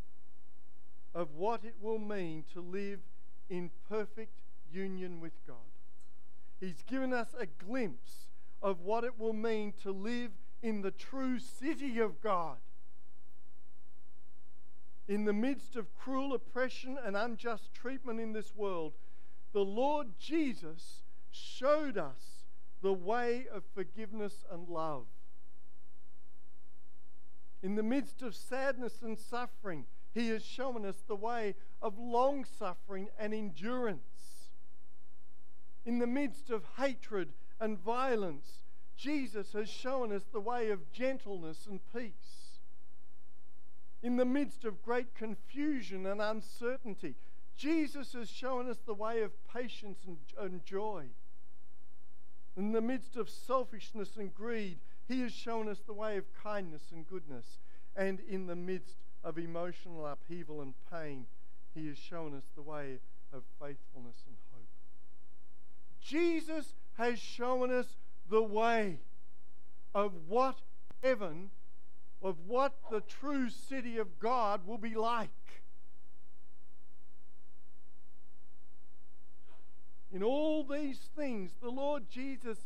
of 1.14 1.34
what 1.36 1.64
it 1.64 1.74
will 1.80 1.98
mean 1.98 2.44
to 2.52 2.60
live 2.60 2.98
in 3.48 3.70
perfect 3.88 4.40
union 4.72 5.20
with 5.20 5.34
God. 5.46 5.56
He's 6.60 6.82
given 6.82 7.12
us 7.12 7.28
a 7.38 7.46
glimpse 7.46 8.26
of 8.60 8.80
what 8.80 9.04
it 9.04 9.18
will 9.18 9.32
mean 9.32 9.72
to 9.82 9.92
live 9.92 10.30
in 10.62 10.82
the 10.82 10.90
true 10.90 11.38
city 11.38 11.98
of 12.00 12.20
God. 12.20 12.56
In 15.06 15.24
the 15.24 15.32
midst 15.32 15.76
of 15.76 15.94
cruel 15.94 16.32
oppression 16.34 16.98
and 17.02 17.16
unjust 17.16 17.74
treatment 17.74 18.20
in 18.20 18.32
this 18.32 18.54
world, 18.54 18.94
the 19.52 19.64
Lord 19.64 20.08
Jesus 20.18 21.02
showed 21.30 21.98
us 21.98 22.44
the 22.80 22.92
way 22.92 23.46
of 23.52 23.64
forgiveness 23.74 24.44
and 24.50 24.68
love. 24.68 25.06
In 27.62 27.76
the 27.76 27.82
midst 27.82 28.22
of 28.22 28.34
sadness 28.34 29.00
and 29.02 29.18
suffering, 29.18 29.86
He 30.12 30.28
has 30.28 30.44
shown 30.44 30.84
us 30.84 31.02
the 31.06 31.16
way 31.16 31.54
of 31.80 31.98
long 31.98 32.44
suffering 32.44 33.08
and 33.18 33.34
endurance. 33.34 34.50
In 35.86 35.98
the 35.98 36.06
midst 36.06 36.50
of 36.50 36.64
hatred 36.78 37.32
and 37.60 37.78
violence, 37.78 38.64
Jesus 38.96 39.52
has 39.52 39.68
shown 39.68 40.12
us 40.12 40.24
the 40.32 40.40
way 40.40 40.70
of 40.70 40.92
gentleness 40.92 41.66
and 41.66 41.80
peace. 41.94 42.43
In 44.04 44.18
the 44.18 44.26
midst 44.26 44.66
of 44.66 44.82
great 44.82 45.14
confusion 45.14 46.04
and 46.04 46.20
uncertainty, 46.20 47.14
Jesus 47.56 48.12
has 48.12 48.28
shown 48.28 48.68
us 48.68 48.76
the 48.84 48.92
way 48.92 49.22
of 49.22 49.32
patience 49.48 50.00
and, 50.06 50.18
and 50.38 50.62
joy. 50.66 51.06
In 52.54 52.72
the 52.72 52.82
midst 52.82 53.16
of 53.16 53.30
selfishness 53.30 54.18
and 54.18 54.34
greed, 54.34 54.76
He 55.08 55.22
has 55.22 55.32
shown 55.32 55.70
us 55.70 55.78
the 55.86 55.94
way 55.94 56.18
of 56.18 56.24
kindness 56.42 56.82
and 56.92 57.08
goodness. 57.08 57.58
And 57.96 58.20
in 58.28 58.46
the 58.46 58.54
midst 58.54 58.96
of 59.24 59.38
emotional 59.38 60.06
upheaval 60.06 60.60
and 60.60 60.74
pain, 60.92 61.24
He 61.74 61.88
has 61.88 61.96
shown 61.96 62.36
us 62.36 62.44
the 62.54 62.60
way 62.60 62.98
of 63.32 63.42
faithfulness 63.58 64.16
and 64.26 64.36
hope. 64.52 64.68
Jesus 66.02 66.74
has 66.98 67.18
shown 67.18 67.72
us 67.72 67.96
the 68.28 68.42
way 68.42 68.98
of 69.94 70.12
what 70.28 70.58
heaven, 71.02 71.48
of 72.24 72.36
what 72.46 72.72
the 72.90 73.02
true 73.02 73.50
city 73.50 73.98
of 73.98 74.18
God 74.18 74.66
will 74.66 74.78
be 74.78 74.94
like. 74.94 75.28
In 80.10 80.22
all 80.22 80.64
these 80.64 80.98
things, 81.16 81.50
the 81.60 81.70
Lord 81.70 82.04
Jesus 82.10 82.58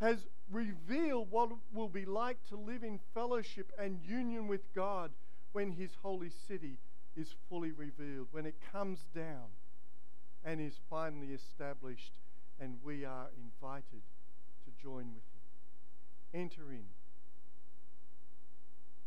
has 0.00 0.26
revealed 0.50 1.30
what 1.30 1.50
it 1.50 1.56
will 1.74 1.88
be 1.88 2.06
like 2.06 2.38
to 2.48 2.56
live 2.56 2.82
in 2.82 2.98
fellowship 3.12 3.70
and 3.78 4.00
union 4.02 4.48
with 4.48 4.72
God 4.74 5.10
when 5.52 5.72
His 5.72 5.90
holy 6.02 6.30
city 6.48 6.78
is 7.16 7.34
fully 7.50 7.72
revealed, 7.72 8.28
when 8.30 8.46
it 8.46 8.54
comes 8.72 9.00
down 9.14 9.48
and 10.44 10.60
is 10.60 10.78
finally 10.88 11.34
established, 11.34 12.12
and 12.60 12.78
we 12.84 13.04
are 13.04 13.28
invited 13.36 14.02
to 14.64 14.82
join 14.82 15.06
with 15.12 15.24
Him. 15.34 16.42
Enter 16.42 16.70
in, 16.70 16.84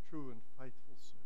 true 0.09 0.31
and 0.31 0.41
faithful 0.57 0.95
servant. 0.95 1.19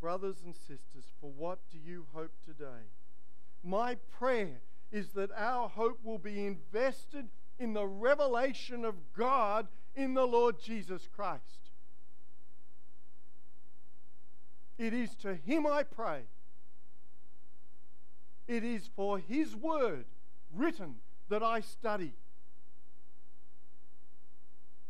Brothers 0.00 0.42
and 0.44 0.54
sisters, 0.54 1.04
for 1.20 1.30
what 1.30 1.58
do 1.70 1.78
you 1.78 2.06
hope 2.12 2.32
today? 2.44 2.88
My 3.62 3.96
prayer 4.18 4.60
is 4.92 5.10
that 5.10 5.30
our 5.36 5.68
hope 5.68 5.98
will 6.04 6.18
be 6.18 6.46
invested 6.46 7.28
in 7.58 7.74
the 7.74 7.86
revelation 7.86 8.84
of 8.84 8.94
God 9.16 9.68
in 9.94 10.14
the 10.14 10.26
Lord 10.26 10.60
Jesus 10.60 11.08
Christ. 11.14 11.70
It 14.78 14.94
is 14.94 15.14
to 15.16 15.34
Him 15.34 15.66
I 15.66 15.82
pray. 15.82 16.22
It 18.48 18.64
is 18.64 18.88
for 18.96 19.18
His 19.18 19.54
word 19.54 20.06
written 20.54 20.96
that 21.28 21.42
I 21.42 21.60
study, 21.60 22.14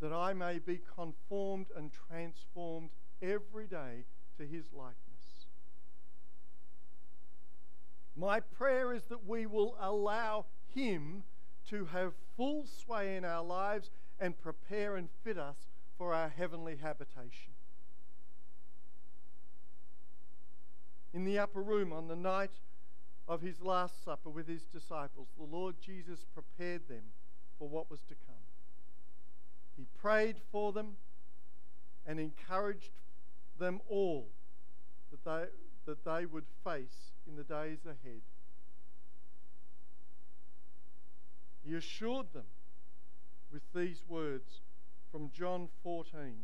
that 0.00 0.12
I 0.12 0.32
may 0.32 0.58
be 0.58 0.80
conformed 0.96 1.66
and 1.76 1.90
transformed 2.08 2.90
every 3.22 3.66
day 3.66 4.04
to 4.38 4.46
His 4.46 4.64
likeness. 4.72 4.96
My 8.16 8.40
prayer 8.40 8.92
is 8.92 9.04
that 9.04 9.26
we 9.26 9.46
will 9.46 9.76
allow 9.80 10.46
Him 10.74 11.24
to 11.68 11.86
have 11.86 12.12
full 12.36 12.66
sway 12.66 13.16
in 13.16 13.24
our 13.24 13.44
lives 13.44 13.90
and 14.18 14.38
prepare 14.38 14.96
and 14.96 15.08
fit 15.24 15.38
us 15.38 15.56
for 15.96 16.14
our 16.14 16.28
heavenly 16.28 16.76
habitation. 16.76 17.52
In 21.12 21.24
the 21.24 21.38
upper 21.38 21.62
room 21.62 21.92
on 21.92 22.08
the 22.08 22.16
night 22.16 22.52
of 23.26 23.42
his 23.42 23.60
Last 23.60 24.04
Supper 24.04 24.30
with 24.30 24.48
his 24.48 24.62
disciples, 24.62 25.28
the 25.36 25.44
Lord 25.44 25.76
Jesus 25.80 26.24
prepared 26.34 26.88
them 26.88 27.02
for 27.58 27.68
what 27.68 27.90
was 27.90 28.00
to 28.08 28.14
come. 28.14 28.49
He 29.76 29.86
prayed 30.00 30.36
for 30.50 30.72
them 30.72 30.96
and 32.06 32.18
encouraged 32.18 32.90
them 33.58 33.80
all 33.88 34.28
that 35.10 35.24
they, 35.24 35.44
that 35.86 36.04
they 36.04 36.26
would 36.26 36.46
face 36.64 37.12
in 37.26 37.36
the 37.36 37.44
days 37.44 37.78
ahead. 37.84 38.22
He 41.64 41.74
assured 41.74 42.32
them 42.32 42.46
with 43.52 43.62
these 43.74 44.02
words 44.08 44.60
from 45.12 45.30
John 45.36 45.68
14, 45.82 46.34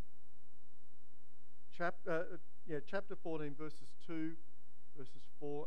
chapter, 1.76 2.10
uh, 2.10 2.36
yeah, 2.66 2.78
chapter 2.88 3.16
14, 3.22 3.54
verses 3.58 3.88
2, 4.06 4.32
verses 4.96 5.22
4 5.40 5.66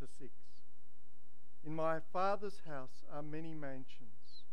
to 0.00 0.06
6. 0.06 0.30
In 1.66 1.74
my 1.74 1.98
Father's 2.12 2.60
house 2.68 3.02
are 3.12 3.22
many 3.22 3.54
mansions. 3.54 4.44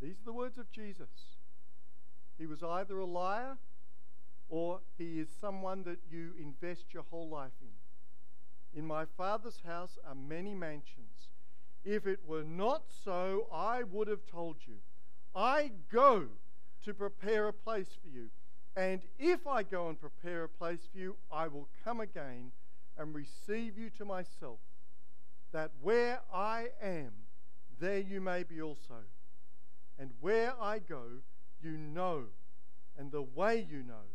These 0.00 0.20
are 0.20 0.24
the 0.26 0.32
words 0.32 0.58
of 0.58 0.70
Jesus. 0.70 1.33
He 2.38 2.46
was 2.46 2.62
either 2.62 2.98
a 2.98 3.04
liar 3.04 3.56
or 4.48 4.80
he 4.98 5.20
is 5.20 5.28
someone 5.40 5.82
that 5.84 5.98
you 6.10 6.32
invest 6.38 6.92
your 6.92 7.04
whole 7.10 7.28
life 7.28 7.52
in. 7.60 8.78
In 8.78 8.86
my 8.86 9.04
Father's 9.04 9.60
house 9.64 9.98
are 10.06 10.14
many 10.14 10.54
mansions. 10.54 11.30
If 11.84 12.06
it 12.06 12.20
were 12.26 12.44
not 12.44 12.84
so, 13.04 13.46
I 13.52 13.82
would 13.82 14.08
have 14.08 14.26
told 14.26 14.56
you. 14.66 14.76
I 15.34 15.72
go 15.92 16.26
to 16.84 16.94
prepare 16.94 17.48
a 17.48 17.52
place 17.52 17.96
for 18.02 18.08
you. 18.08 18.30
And 18.76 19.02
if 19.18 19.46
I 19.46 19.62
go 19.62 19.88
and 19.88 20.00
prepare 20.00 20.44
a 20.44 20.48
place 20.48 20.88
for 20.90 20.98
you, 20.98 21.16
I 21.32 21.46
will 21.46 21.68
come 21.84 22.00
again 22.00 22.52
and 22.98 23.14
receive 23.14 23.78
you 23.78 23.90
to 23.90 24.04
myself, 24.04 24.58
that 25.52 25.70
where 25.80 26.20
I 26.32 26.68
am, 26.82 27.12
there 27.78 27.98
you 27.98 28.20
may 28.20 28.42
be 28.42 28.60
also. 28.60 29.02
And 29.98 30.10
where 30.20 30.54
I 30.60 30.80
go, 30.80 31.22
you 31.64 31.78
know, 31.78 32.24
and 32.98 33.10
the 33.10 33.22
way 33.22 33.66
you 33.68 33.82
know. 33.82 34.12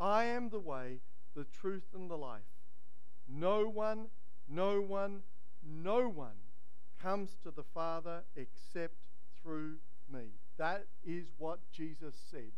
I 0.00 0.24
am 0.24 0.50
the 0.50 0.58
way, 0.58 1.00
the 1.34 1.44
truth, 1.44 1.94
and 1.94 2.10
the 2.10 2.16
life. 2.16 2.42
No 3.28 3.68
one, 3.68 4.06
no 4.48 4.80
one, 4.80 5.20
no 5.62 6.08
one 6.08 6.36
comes 7.00 7.36
to 7.42 7.50
the 7.50 7.62
Father 7.62 8.22
except 8.36 8.94
through 9.40 9.76
me. 10.12 10.32
That 10.56 10.86
is 11.04 11.26
what 11.38 11.60
Jesus 11.72 12.14
said. 12.30 12.52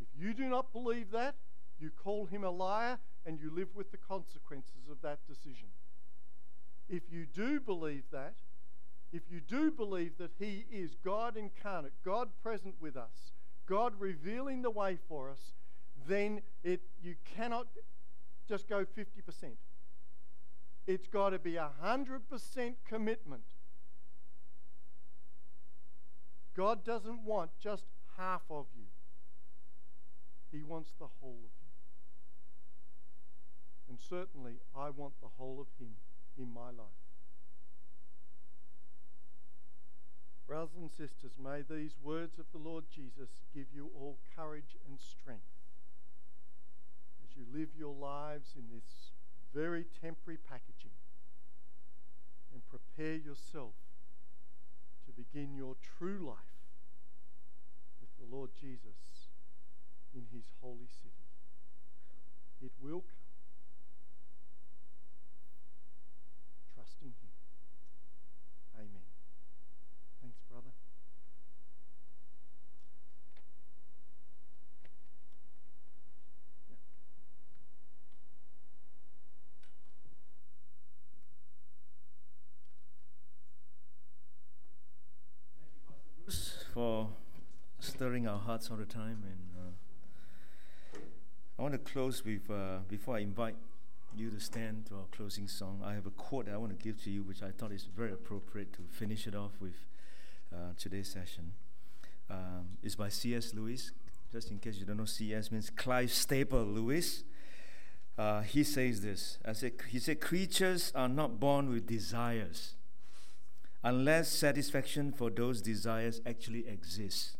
If 0.00 0.08
you 0.18 0.34
do 0.34 0.48
not 0.48 0.72
believe 0.72 1.10
that, 1.10 1.34
you 1.78 1.90
call 1.90 2.26
him 2.26 2.44
a 2.44 2.50
liar 2.50 2.98
and 3.26 3.38
you 3.40 3.50
live 3.50 3.74
with 3.74 3.90
the 3.90 3.96
consequences 3.96 4.88
of 4.90 5.00
that 5.02 5.18
decision. 5.26 5.68
If 6.88 7.02
you 7.10 7.26
do 7.26 7.60
believe 7.60 8.04
that, 8.12 8.34
if 9.12 9.22
you 9.30 9.40
do 9.40 9.70
believe 9.70 10.16
that 10.18 10.30
he 10.38 10.64
is 10.72 10.96
God 11.04 11.36
incarnate, 11.36 11.92
God 12.04 12.28
present 12.42 12.74
with 12.80 12.96
us, 12.96 13.32
God 13.66 13.92
revealing 13.98 14.62
the 14.62 14.70
way 14.70 14.98
for 15.08 15.30
us, 15.30 15.52
then 16.08 16.40
it, 16.64 16.80
you 17.02 17.14
cannot 17.36 17.66
just 18.48 18.68
go 18.68 18.84
50%. 18.84 19.52
It's 20.86 21.06
got 21.06 21.30
to 21.30 21.38
be 21.38 21.56
a 21.56 21.68
100% 21.84 22.74
commitment. 22.88 23.42
God 26.56 26.84
doesn't 26.84 27.24
want 27.24 27.50
just 27.62 27.84
half 28.18 28.42
of 28.50 28.66
you, 28.76 28.86
He 30.50 30.62
wants 30.62 30.92
the 30.98 31.06
whole 31.20 31.40
of 31.44 31.50
you. 31.60 31.68
And 33.88 33.98
certainly, 34.00 34.54
I 34.76 34.90
want 34.90 35.14
the 35.20 35.28
whole 35.38 35.60
of 35.60 35.66
Him 35.78 35.92
in 36.38 36.52
my 36.52 36.70
life. 36.70 37.01
Brothers 40.52 40.76
and 40.76 40.90
sisters, 40.90 41.32
may 41.42 41.62
these 41.64 41.96
words 42.04 42.38
of 42.38 42.44
the 42.52 42.58
Lord 42.58 42.84
Jesus 42.94 43.40
give 43.54 43.72
you 43.74 43.88
all 43.98 44.18
courage 44.36 44.76
and 44.86 45.00
strength 45.00 45.48
as 47.24 47.34
you 47.34 47.46
live 47.50 47.68
your 47.74 47.94
lives 47.94 48.52
in 48.54 48.64
this 48.68 49.12
very 49.54 49.86
temporary 50.02 50.36
packaging 50.36 50.92
and 52.52 52.60
prepare 52.68 53.16
yourself 53.16 53.72
to 55.06 55.12
begin 55.12 55.56
your 55.56 55.74
true 55.80 56.20
life 56.20 56.60
with 58.02 58.10
the 58.20 58.36
Lord 58.36 58.50
Jesus 58.60 59.32
in 60.14 60.26
his 60.34 60.44
holy 60.60 60.92
city. 61.00 61.32
It 62.60 62.72
will 62.78 63.00
come. 63.00 63.32
Trust 66.74 66.96
in 67.00 67.08
him. 67.08 67.32
Amen. 68.76 69.12
Thanks, 70.22 70.38
brother. 70.48 70.70
stirring 88.02 88.26
our 88.26 88.31
hearts 88.42 88.70
all 88.70 88.76
the 88.76 88.84
time. 88.84 89.22
And 89.24 89.40
uh, 90.94 90.98
I 91.58 91.62
want 91.62 91.72
to 91.74 91.78
close 91.78 92.24
with, 92.24 92.50
uh, 92.50 92.78
before 92.88 93.16
I 93.16 93.20
invite 93.20 93.56
you 94.14 94.30
to 94.30 94.40
stand 94.40 94.86
to 94.86 94.96
our 94.96 95.06
closing 95.10 95.48
song, 95.48 95.80
I 95.84 95.94
have 95.94 96.06
a 96.06 96.10
quote 96.10 96.46
that 96.46 96.54
I 96.54 96.58
want 96.58 96.78
to 96.78 96.84
give 96.84 97.02
to 97.04 97.10
you, 97.10 97.22
which 97.22 97.42
I 97.42 97.50
thought 97.50 97.72
is 97.72 97.88
very 97.96 98.12
appropriate 98.12 98.72
to 98.74 98.80
finish 98.90 99.26
it 99.26 99.34
off 99.34 99.52
with 99.60 99.74
uh, 100.52 100.74
today's 100.78 101.08
session. 101.08 101.52
Um, 102.30 102.76
it's 102.82 102.94
by 102.94 103.08
C.S. 103.08 103.54
Lewis. 103.54 103.92
Just 104.32 104.50
in 104.50 104.58
case 104.58 104.76
you 104.76 104.86
don't 104.86 104.96
know, 104.96 105.04
C.S. 105.04 105.50
means 105.50 105.70
Clive 105.70 106.10
Staple 106.10 106.64
Lewis. 106.64 107.24
Uh, 108.18 108.42
he 108.42 108.64
says 108.64 109.00
this. 109.00 109.38
I 109.44 109.52
said, 109.52 109.72
he 109.88 109.98
said, 109.98 110.20
creatures 110.20 110.92
are 110.94 111.08
not 111.08 111.40
born 111.40 111.70
with 111.70 111.86
desires 111.86 112.74
unless 113.84 114.28
satisfaction 114.28 115.12
for 115.12 115.30
those 115.30 115.60
desires 115.60 116.20
actually 116.24 116.66
exists. 116.68 117.36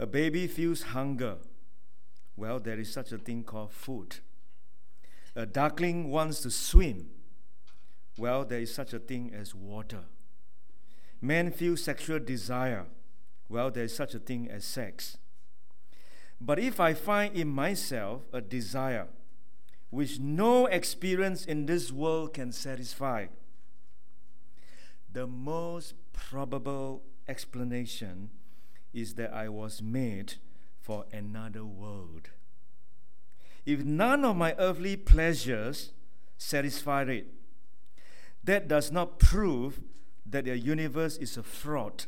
A 0.00 0.06
baby 0.06 0.46
feels 0.46 0.80
hunger. 0.80 1.36
Well, 2.34 2.58
there 2.58 2.80
is 2.80 2.90
such 2.90 3.12
a 3.12 3.18
thing 3.18 3.44
called 3.44 3.70
food. 3.70 4.16
A 5.36 5.44
duckling 5.44 6.10
wants 6.10 6.40
to 6.40 6.50
swim. 6.50 7.10
Well, 8.16 8.46
there 8.46 8.60
is 8.60 8.74
such 8.74 8.94
a 8.94 8.98
thing 8.98 9.30
as 9.34 9.54
water. 9.54 10.04
Men 11.20 11.52
feel 11.52 11.76
sexual 11.76 12.18
desire. 12.18 12.86
Well, 13.50 13.70
there 13.70 13.84
is 13.84 13.94
such 13.94 14.14
a 14.14 14.18
thing 14.18 14.50
as 14.50 14.64
sex. 14.64 15.18
But 16.40 16.58
if 16.58 16.80
I 16.80 16.94
find 16.94 17.36
in 17.36 17.48
myself 17.48 18.22
a 18.32 18.40
desire 18.40 19.06
which 19.90 20.18
no 20.18 20.64
experience 20.64 21.44
in 21.44 21.66
this 21.66 21.92
world 21.92 22.32
can 22.32 22.52
satisfy, 22.52 23.26
the 25.12 25.26
most 25.26 25.92
probable 26.14 27.02
explanation 27.28 28.30
is 28.92 29.14
that 29.14 29.32
I 29.32 29.48
was 29.48 29.82
made 29.82 30.34
for 30.80 31.04
another 31.12 31.64
world. 31.64 32.30
If 33.66 33.84
none 33.84 34.24
of 34.24 34.36
my 34.36 34.54
earthly 34.58 34.96
pleasures 34.96 35.92
satisfy 36.38 37.02
it, 37.02 37.26
that 38.42 38.68
does 38.68 38.90
not 38.90 39.18
prove 39.18 39.80
that 40.26 40.46
the 40.46 40.56
universe 40.58 41.16
is 41.18 41.36
a 41.36 41.42
fraud. 41.42 42.06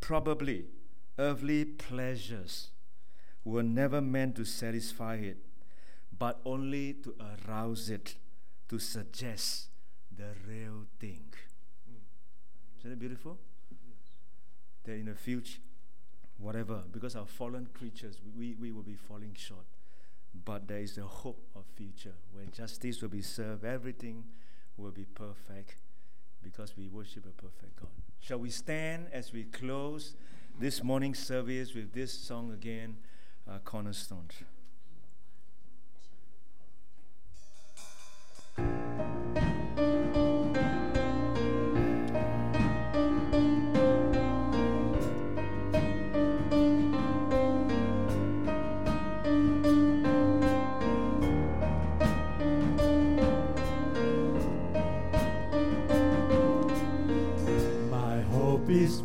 Probably 0.00 0.66
earthly 1.18 1.64
pleasures 1.64 2.70
were 3.44 3.62
never 3.62 4.00
meant 4.00 4.36
to 4.36 4.44
satisfy 4.44 5.16
it, 5.16 5.38
but 6.18 6.40
only 6.44 6.94
to 6.94 7.14
arouse 7.20 7.88
it, 7.88 8.16
to 8.68 8.78
suggest 8.78 9.68
the 10.14 10.34
real 10.48 10.86
thing. 10.98 11.32
Isn't 12.78 12.92
it 12.92 12.98
beautiful? 12.98 13.38
That 14.84 14.92
in 14.92 15.06
the 15.06 15.14
future, 15.14 15.60
whatever, 16.38 16.82
because 16.92 17.16
our 17.16 17.26
fallen 17.26 17.68
creatures, 17.72 18.18
we, 18.36 18.54
we 18.54 18.70
will 18.70 18.82
be 18.82 18.96
falling 18.96 19.34
short. 19.34 19.64
But 20.44 20.68
there 20.68 20.78
is 20.78 20.98
a 20.98 21.02
hope 21.02 21.42
of 21.54 21.64
future 21.74 22.14
where 22.32 22.44
justice 22.46 23.00
will 23.00 23.08
be 23.08 23.22
served, 23.22 23.64
everything 23.64 24.24
will 24.76 24.90
be 24.90 25.04
perfect 25.04 25.76
because 26.42 26.76
we 26.76 26.88
worship 26.88 27.24
a 27.26 27.42
perfect 27.42 27.80
God. 27.80 27.90
Shall 28.20 28.38
we 28.38 28.50
stand 28.50 29.06
as 29.12 29.32
we 29.32 29.44
close 29.44 30.14
this 30.58 30.82
morning 30.82 31.14
service 31.14 31.74
with 31.74 31.92
this 31.92 32.12
song 32.12 32.52
again, 32.52 32.96
uh, 33.48 33.58
Cornerstone? 33.64 34.28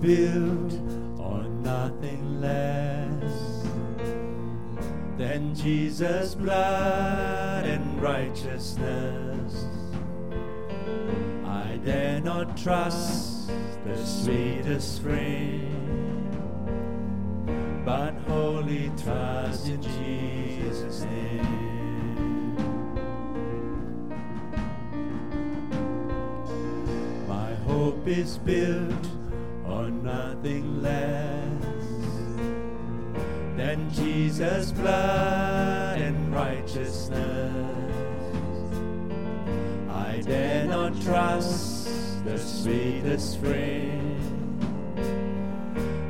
Built 0.02 0.74
on 1.20 1.62
nothing 1.62 2.40
less 2.40 3.66
than 5.18 5.54
Jesus' 5.54 6.36
blood 6.36 7.66
and 7.66 8.02
righteousness. 8.02 9.66
I 11.46 11.78
dare 11.84 12.22
not 12.22 12.56
trust 12.56 13.52
the 13.84 13.98
sweetest 14.06 15.02
friend, 15.02 16.32
but 17.84 18.14
wholly 18.26 18.92
trust 19.04 19.68
in 19.68 19.82
Jesus' 19.82 21.04
name. 21.04 22.56
My 27.28 27.54
hope 27.66 28.08
is 28.08 28.38
built 28.38 29.19
nothing 30.42 30.82
less 30.82 31.64
than 33.58 33.92
Jesus' 33.92 34.72
blood 34.72 36.00
and 36.00 36.34
righteousness. 36.34 37.66
I 39.90 40.22
dare 40.22 40.66
not 40.66 41.02
trust 41.02 42.24
the 42.24 42.38
sweetest 42.38 43.40
friend, 43.40 44.16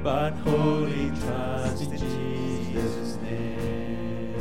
but 0.03 0.33
wholly 0.45 1.11
trust 1.25 1.81
in 1.83 1.97
Jesus' 1.97 3.17
name. 3.23 4.35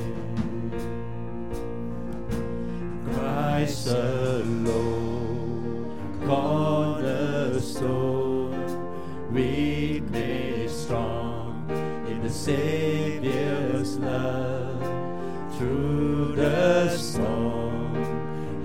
Christ 3.15 3.89
alone, 3.89 5.01
cornerstone 6.27 8.19
weak 9.31 9.68
made 10.19 10.71
strong 10.71 11.65
in 12.09 12.21
the 12.23 12.29
Savior's 12.31 13.99
love. 13.99 14.83
Through 15.57 16.35
the 16.37 16.97
storm, 16.97 17.95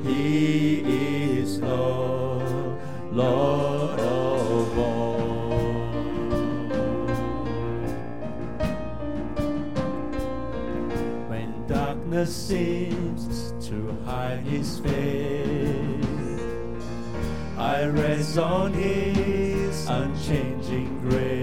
He 0.03 0.79
is 1.39 1.59
Lord, 1.59 2.79
Lord 3.11 3.99
of 3.99 4.79
all. 4.79 5.49
When 11.29 11.67
darkness 11.67 12.35
seems 12.35 13.53
to 13.67 13.97
hide 14.05 14.39
His 14.39 14.79
face, 14.79 16.05
I 17.57 17.85
rest 17.85 18.37
on 18.37 18.73
His 18.73 19.87
unchanging 19.87 20.99
grace. 21.09 21.42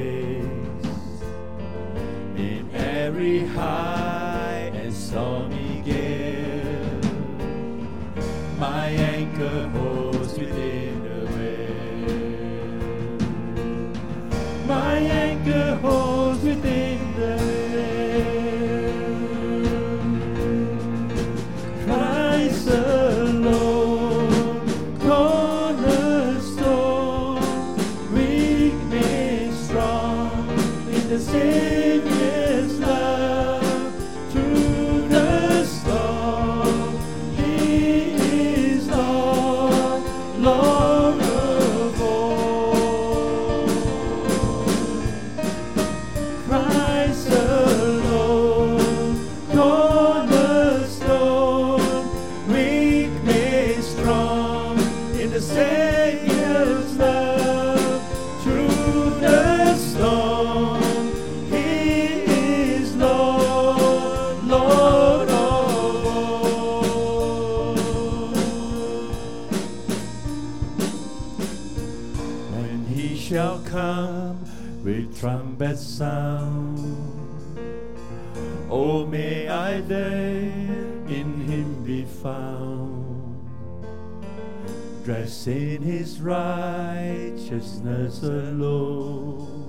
Every 3.20 3.46
high 3.48 4.19
shall 73.30 73.60
come 73.60 74.44
with 74.82 75.16
trumpet 75.20 75.78
sound. 75.78 76.76
Oh, 78.68 79.06
may 79.06 79.46
I 79.46 79.80
there 79.82 80.50
in 81.06 81.40
him 81.46 81.84
be 81.84 82.06
found, 82.06 83.48
dressed 85.04 85.46
in 85.46 85.80
his 85.80 86.20
righteousness 86.20 88.24
alone. 88.24 89.68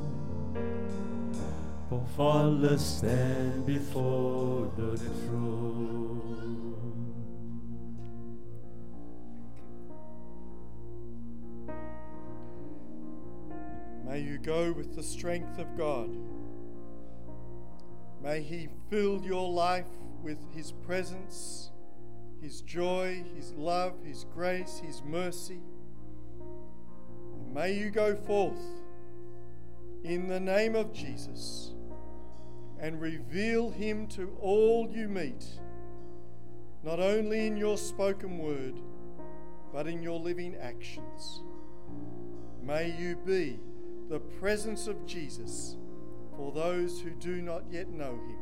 For 1.88 2.04
faultless 2.18 2.84
stand 2.84 3.68
before 3.68 4.72
the 4.76 4.98
throne. 4.98 6.01
Go 14.42 14.72
with 14.72 14.96
the 14.96 15.04
strength 15.04 15.60
of 15.60 15.78
God. 15.78 16.10
May 18.22 18.42
He 18.42 18.70
fill 18.90 19.22
your 19.22 19.50
life 19.50 19.90
with 20.22 20.38
His 20.54 20.72
presence, 20.72 21.72
His 22.42 22.62
joy, 22.62 23.24
His 23.36 23.54
love, 23.54 23.94
His 24.04 24.26
grace, 24.34 24.82
His 24.86 25.02
mercy. 25.04 25.62
And 27.34 27.54
may 27.54 27.74
you 27.74 27.90
go 27.90 28.16
forth 28.16 28.62
in 30.04 30.28
the 30.28 30.40
name 30.40 30.76
of 30.76 30.94
Jesus 30.94 31.74
and 32.80 33.00
reveal 33.00 33.70
Him 33.70 34.08
to 34.08 34.36
all 34.42 34.90
you 34.92 35.08
meet, 35.08 35.46
not 36.84 37.00
only 37.00 37.48
in 37.48 37.58
your 37.58 37.78
spoken 37.78 38.38
word, 38.38 38.80
but 39.72 39.88
in 39.88 40.02
your 40.04 40.20
living 40.20 40.56
actions. 40.62 41.44
May 42.64 42.96
you 43.00 43.16
be 43.16 43.60
the 44.12 44.20
presence 44.20 44.88
of 44.88 45.06
Jesus 45.06 45.78
for 46.36 46.52
those 46.52 47.00
who 47.00 47.12
do 47.12 47.42
not 47.42 47.64
yet 47.72 47.88
know 47.88 48.12
him. 48.12 48.38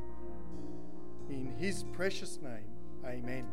In 1.30 1.53
his 1.59 1.84
precious 1.93 2.39
name, 2.41 2.65
amen. 3.05 3.45